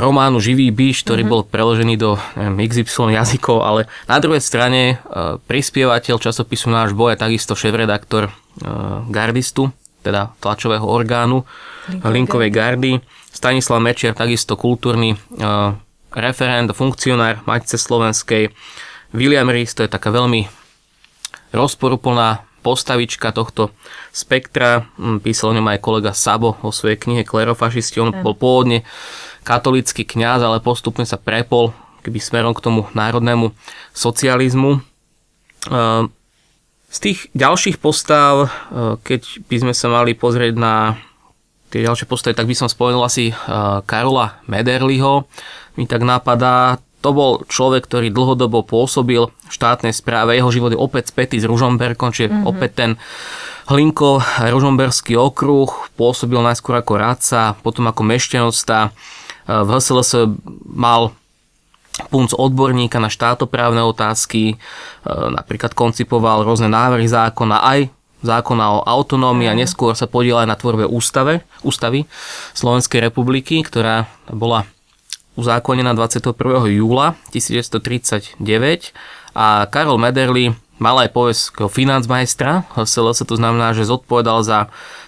[0.00, 1.34] románu Živý byš, ktorý mm-hmm.
[1.36, 4.96] bol preložený do neviem, XY jazykov, ale na druhej strane
[5.44, 8.32] prispievateľ časopisu Náš boj a takisto šéf-redaktor
[9.12, 9.68] gardistu,
[10.00, 11.44] teda tlačového orgánu
[11.92, 12.92] Linkovej gardy.
[13.28, 15.12] Stanislav Mečiar, takisto kultúrny
[16.14, 18.48] referent, funkcionár Matice Slovenskej,
[19.14, 20.50] William Rees, to je taká veľmi
[21.54, 23.70] rozporuplná postavička tohto
[24.10, 24.90] spektra.
[24.98, 28.02] Hm, písal o ňom aj kolega Sabo vo svojej knihe Klerofašisti.
[28.02, 28.82] On bol pôvodne
[29.46, 31.70] katolický kňaz, ale postupne sa prepol
[32.02, 33.54] keby smerom k tomu národnému
[33.94, 34.82] socializmu.
[35.70, 36.10] Ehm,
[36.90, 40.98] z tých ďalších postav, ehm, keď by sme sa mali pozrieť na
[41.72, 45.30] tie ďalšie postavy, tak by som spomenul asi ehm, Karola Mederliho.
[45.78, 50.32] Mi tak napadá to bol človek, ktorý dlhodobo pôsobil v štátnej správe.
[50.32, 52.48] Jeho život je opäť spätý s Ružomberkom, čiže mm-hmm.
[52.48, 52.90] opäť ten
[53.68, 55.68] Hlinko, Ružomberský okruh,
[56.00, 58.96] pôsobil najskôr ako radca, potom ako mešťanosta.
[59.44, 60.32] V HSLS
[60.64, 61.12] mal
[62.08, 64.56] punc odborníka na štátoprávne otázky,
[65.04, 67.80] napríklad koncipoval rôzne návrhy zákona, aj
[68.24, 69.60] zákona o autonómii a mhm.
[69.60, 72.08] neskôr sa podielal aj na tvorbe ústave, ústavy
[72.56, 74.64] Slovenskej republiky, ktorá bola
[75.34, 76.34] uzákonená 21.
[76.70, 78.38] júla 1939
[79.34, 84.58] a Karol Mederli mal aj povesť financmajstra HSLS, to znamená, že zodpovedal za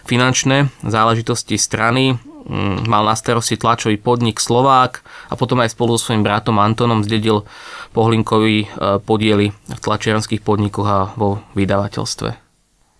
[0.07, 6.11] finančné záležitosti strany, mm, mal na starosti tlačový podnik Slovák a potom aj spolu so
[6.11, 7.43] svojím bratom Antonom zdedil
[7.91, 8.69] pohlinkový e,
[9.03, 12.46] podiely v tlačiarenských podnikoch a vo vydavateľstve.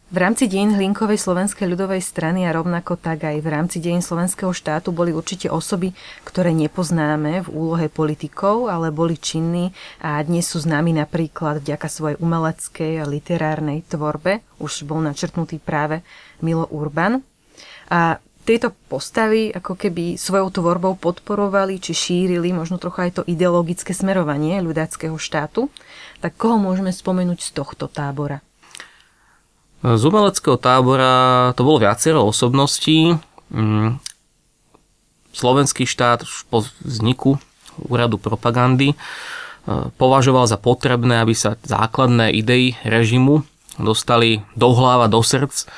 [0.07, 4.55] V rámci dejín Hlinkovej slovenskej ľudovej strany a rovnako tak aj v rámci dejín slovenského
[4.55, 5.91] štátu boli určite osoby,
[6.23, 12.17] ktoré nepoznáme v úlohe politikov, ale boli činní a dnes sú známi napríklad vďaka svojej
[12.23, 14.47] umeleckej a literárnej tvorbe.
[14.63, 16.07] Už bol načrtnutý práve
[16.39, 17.27] Milo Urban.
[17.91, 23.91] A tieto postavy ako keby svojou tvorbou podporovali či šírili možno trochu aj to ideologické
[23.91, 25.67] smerovanie ľudáckého štátu.
[26.23, 28.39] Tak koho môžeme spomenúť z tohto tábora?
[29.85, 33.13] Z umeleckého tábora to bolo viacero osobností.
[33.53, 34.01] Mm.
[35.37, 37.37] Slovenský štát po vzniku
[37.85, 38.97] úradu propagandy e,
[40.01, 43.45] považoval za potrebné, aby sa základné idei režimu
[43.77, 45.69] dostali do hlava, do srdc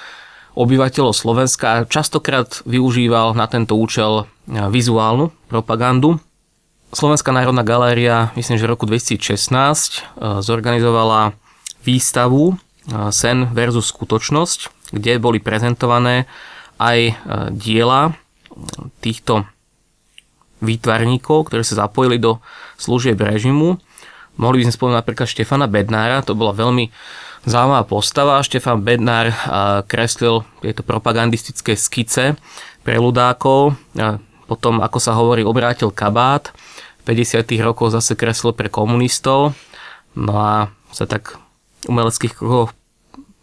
[0.55, 6.23] obyvateľov Slovenska a častokrát využíval na tento účel e, vizuálnu propagandu.
[6.95, 10.01] Slovenská národná galéria, myslím, že v roku 2016 e,
[10.39, 11.35] zorganizovala
[11.83, 12.55] výstavu
[13.13, 16.25] sen versus skutočnosť, kde boli prezentované
[16.81, 17.13] aj e,
[17.53, 18.17] diela
[19.05, 19.45] týchto
[20.59, 22.43] výtvarníkov, ktoré sa zapojili do
[22.81, 23.79] služieb režimu.
[24.39, 26.91] Mohli by sme spomenúť napríklad Štefana Bednára, to bola veľmi
[27.47, 28.43] zaujímavá postava.
[28.43, 29.37] Štefan Bednár e,
[29.87, 32.39] kreslil tieto propagandistické skice
[32.83, 33.77] pre ľudákov.
[34.49, 36.57] Potom, ako sa hovorí, obrátil kabát.
[37.05, 37.45] V 50.
[37.61, 39.53] rokoch zase kreslil pre komunistov.
[40.17, 41.37] No a sa tak
[41.85, 42.78] umeleckých kruhov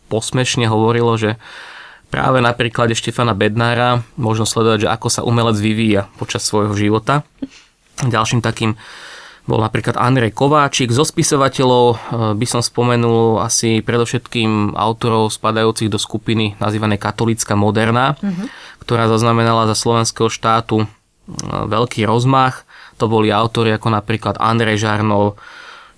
[0.07, 1.37] posmešne hovorilo, že
[2.13, 7.27] práve na príklade Štefana Bednára možno sledovať, že ako sa umelec vyvíja počas svojho života.
[8.03, 8.79] Ďalším takým
[9.45, 10.89] bol napríklad Andrej Kováčik.
[10.89, 11.97] Zo spisovateľov eh,
[12.33, 18.47] by som spomenul asi predovšetkým autorov spadajúcich do skupiny nazývanej Katolícka moderná, mm-hmm.
[18.81, 20.87] ktorá zaznamenala za slovenského štátu eh,
[21.45, 22.65] veľký rozmach.
[22.97, 25.37] To boli autori ako napríklad Andrej Žarnov,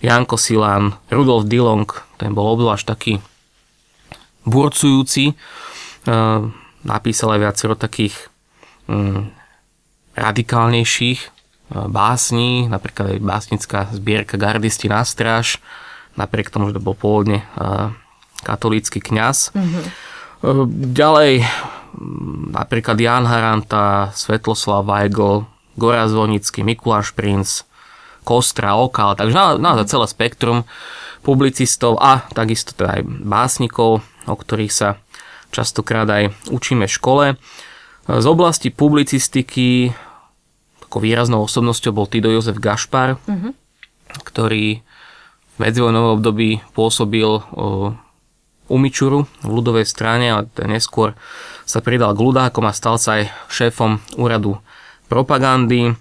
[0.04, 1.90] Janko Silán, Rudolf Dilong,
[2.22, 3.14] ten bol obzvlášť taký
[4.48, 5.36] burcujúci.
[6.88, 8.16] Napísal aj viacero takých
[8.88, 9.28] mm,
[10.16, 11.20] radikálnejších
[11.68, 15.60] básní, napríklad aj básnická zbierka Gardisti na stráž,
[16.16, 17.44] napriek tomu, že to bol pôvodne
[18.48, 19.52] katolícky kňaz.
[19.52, 19.84] Mm-hmm.
[20.96, 21.44] Ďalej
[22.56, 25.44] napríklad Jan Haranta, Svetloslav Weigl,
[25.76, 27.68] Gora Zvonický, Mikuláš Princ,
[28.24, 30.64] Kostra, Okal, takže naozaj celé spektrum
[31.22, 34.98] publicistov a takisto teda aj básnikov, o ktorých sa
[35.54, 37.26] častokrát aj učíme v škole.
[38.08, 39.92] Z oblasti publicistiky
[40.88, 43.52] takou výraznou osobnosťou bol Tido Jozef Gašpar, mm-hmm.
[44.24, 47.28] ktorý v medzivojnovom období pôsobil
[48.68, 51.16] u Mičuru v ľudovej strane, ale neskôr
[51.68, 54.64] sa pridal k ľudákom a stal sa aj šéfom úradu
[55.12, 55.96] propagandy.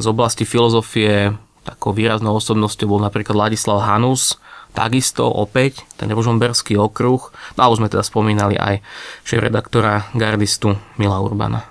[0.00, 4.40] Z oblasti filozofie takou výraznou osobnosťou bol napríklad Ladislav Hanus,
[4.72, 8.80] takisto opäť ten Ružomberský okruh, no a už sme teda spomínali aj
[9.28, 11.68] šéf-redaktora gardistu Mila Urbana.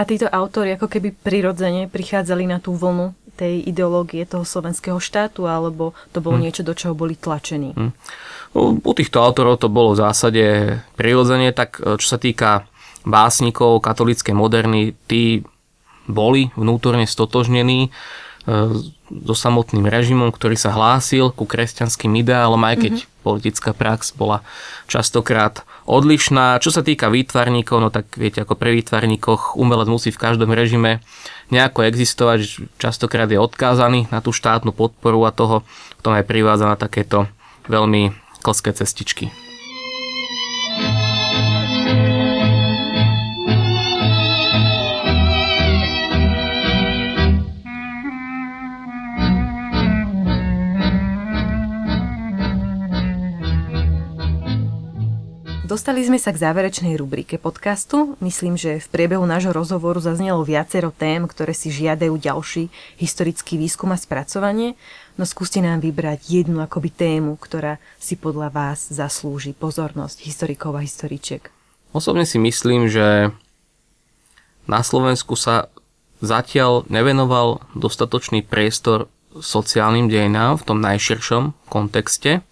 [0.00, 5.44] A títo autori ako keby prirodzene prichádzali na tú vlnu tej ideológie toho slovenského štátu,
[5.48, 6.44] alebo to bolo hmm.
[6.44, 7.72] niečo, do čoho boli tlačení?
[7.72, 7.92] Hmm.
[8.52, 10.44] U týchto autorov to bolo v zásade
[10.98, 12.66] prirodzene, tak e, čo sa týka
[13.06, 15.40] básnikov katolíckej moderny, tí
[16.10, 17.94] boli vnútorne stotožnení
[18.46, 23.20] so samotným režimom, ktorý sa hlásil ku kresťanským ideálom, aj keď mm-hmm.
[23.20, 24.40] politická prax bola
[24.88, 26.56] častokrát odlišná.
[26.62, 31.04] Čo sa týka výtvarníkov, no tak viete, ako pre výtvarníkoch umelec musí v každom režime
[31.50, 35.66] nejako existovať, častokrát je odkázaný na tú štátnu podporu a toho
[36.00, 37.28] tom aj privádza na takéto
[37.68, 39.49] veľmi klské cestičky.
[55.70, 58.18] Dostali sme sa k záverečnej rubrike podcastu.
[58.18, 63.94] Myslím, že v priebehu nášho rozhovoru zaznelo viacero tém, ktoré si žiadajú ďalší historický výskum
[63.94, 64.74] a spracovanie,
[65.14, 70.82] no skúste nám vybrať jednu akoby tému, ktorá si podľa vás zaslúži pozornosť historikov a
[70.82, 71.54] historičiek.
[71.94, 73.30] Osobne si myslím, že
[74.66, 75.70] na Slovensku sa
[76.18, 79.06] zatiaľ nevenoval dostatočný priestor
[79.38, 82.42] sociálnym dejinám v tom najširšom kontexte.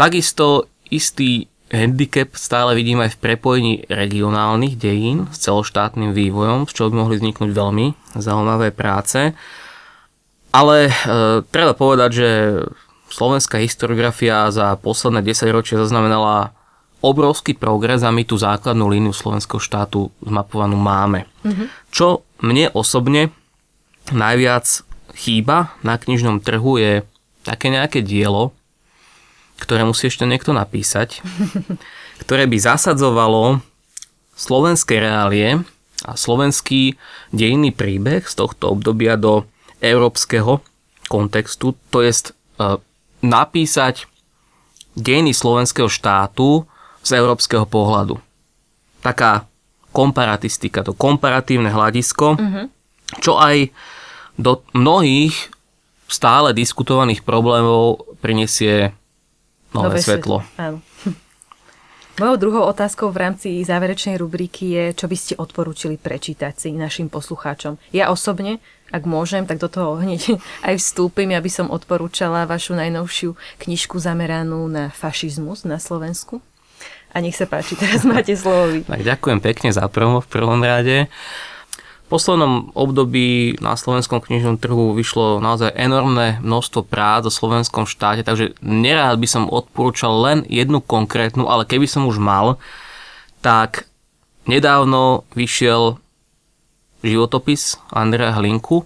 [0.00, 6.90] Takisto istý handicap stále vidím aj v prepojení regionálnych dejín s celoštátnym vývojom, z čoho
[6.90, 7.86] by mohli vzniknúť veľmi
[8.18, 9.32] zaujímavé práce.
[10.50, 10.92] Ale e,
[11.46, 12.28] treba povedať, že
[13.06, 16.50] slovenská historiografia za posledné 10 ročia zaznamenala
[17.00, 21.24] obrovský progres a my tú základnú líniu slovenského štátu zmapovanú máme.
[21.46, 21.66] Mm-hmm.
[21.94, 23.30] Čo mne osobne
[24.10, 24.66] najviac
[25.16, 26.92] chýba na knižnom trhu je
[27.46, 28.52] také nejaké dielo,
[29.60, 31.20] ktoré musí ešte niekto napísať,
[32.24, 33.60] ktoré by zasadzovalo
[34.34, 35.60] slovenské reálie
[36.08, 36.96] a slovenský
[37.30, 39.44] dejinný príbeh z tohto obdobia do
[39.84, 40.64] európskeho
[41.12, 42.80] kontextu, to je uh,
[43.20, 44.08] napísať
[44.96, 46.64] dejiny slovenského štátu
[47.04, 48.16] z európskeho pohľadu.
[49.04, 49.48] Taká
[49.90, 52.64] komparatistika, to komparatívne hľadisko, mm-hmm.
[53.20, 53.74] čo aj
[54.38, 55.34] do mnohých
[56.06, 58.94] stále diskutovaných problémov prinesie
[59.74, 60.42] nové, nové svetlo.
[60.42, 60.60] svetlo.
[60.60, 60.78] Áno.
[62.20, 67.08] Mojou druhou otázkou v rámci záverečnej rubriky je, čo by ste odporúčili prečítať si našim
[67.08, 67.80] poslucháčom.
[67.96, 68.60] Ja osobne,
[68.92, 70.36] ak môžem, tak do toho hneď
[70.68, 71.32] aj vstúpim.
[71.32, 76.44] Ja by som odporúčala vašu najnovšiu knižku zameranú na fašizmus na Slovensku.
[77.10, 81.08] A nech sa páči, teraz máte slovo Tak ďakujem pekne za promo v prvom rade
[82.10, 88.58] poslednom období na slovenskom knižnom trhu vyšlo naozaj enormné množstvo prác o slovenskom štáte, takže
[88.58, 92.58] nerád by som odporúčal len jednu konkrétnu, ale keby som už mal,
[93.38, 93.86] tak
[94.50, 96.02] nedávno vyšiel
[97.06, 98.84] životopis Andreja Hlinku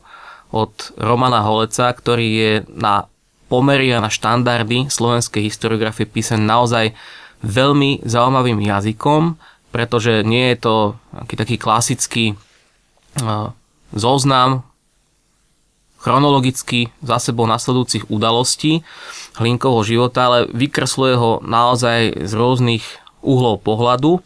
[0.53, 3.09] od Romana Holeca, ktorý je na
[3.49, 6.93] pomery a na štandardy slovenskej historiografie písaný naozaj
[7.41, 9.41] veľmi zaujímavým jazykom,
[9.75, 10.75] pretože nie je to
[11.27, 12.39] taký klasický
[13.95, 14.67] zoznam
[16.05, 18.85] chronologicky za sebou nasledujúcich udalostí
[19.41, 22.85] Hlinkovho života, ale vykresluje ho naozaj z rôznych
[23.25, 24.21] uhlov pohľadu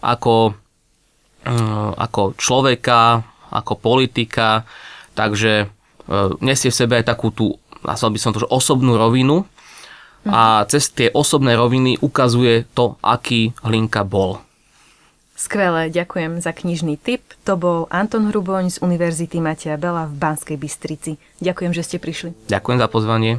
[0.00, 0.56] ako,
[2.00, 4.64] ako človeka, ako politika,
[5.12, 5.68] takže
[6.40, 9.44] nesie v sebe aj takú tú, nazval by som to, že osobnú rovinu
[10.24, 14.40] a cez tie osobné roviny ukazuje to, aký Hlinka bol.
[15.38, 17.22] Skvelé, ďakujem za knižný tip.
[17.46, 21.14] To bol Anton Hruboň z Univerzity Matia Bela v Banskej Bystrici.
[21.38, 22.34] Ďakujem, že ste prišli.
[22.50, 23.38] Ďakujem za pozvanie.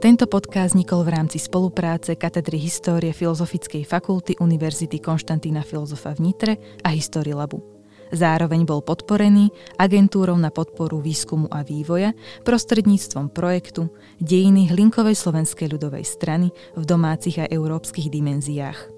[0.00, 6.52] Tento podcast vznikol v rámci spolupráce Katedry histórie Filozofickej fakulty Univerzity Konštantína Filozofa v Nitre
[6.80, 7.75] a Histórii Labu.
[8.14, 12.14] Zároveň bol podporený agentúrou na podporu výskumu a vývoja
[12.46, 13.90] prostredníctvom projektu
[14.22, 18.96] Dejiny Hlinkovej slovenskej ľudovej strany v domácich a európskych dimenziách.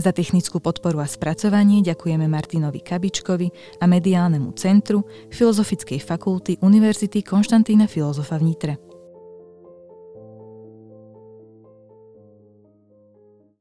[0.00, 7.90] Za technickú podporu a spracovanie ďakujeme Martinovi Kabičkovi a mediálnemu centru Filozofickej fakulty Univerzity Konštantína
[7.90, 8.89] Filozofa v Nitre.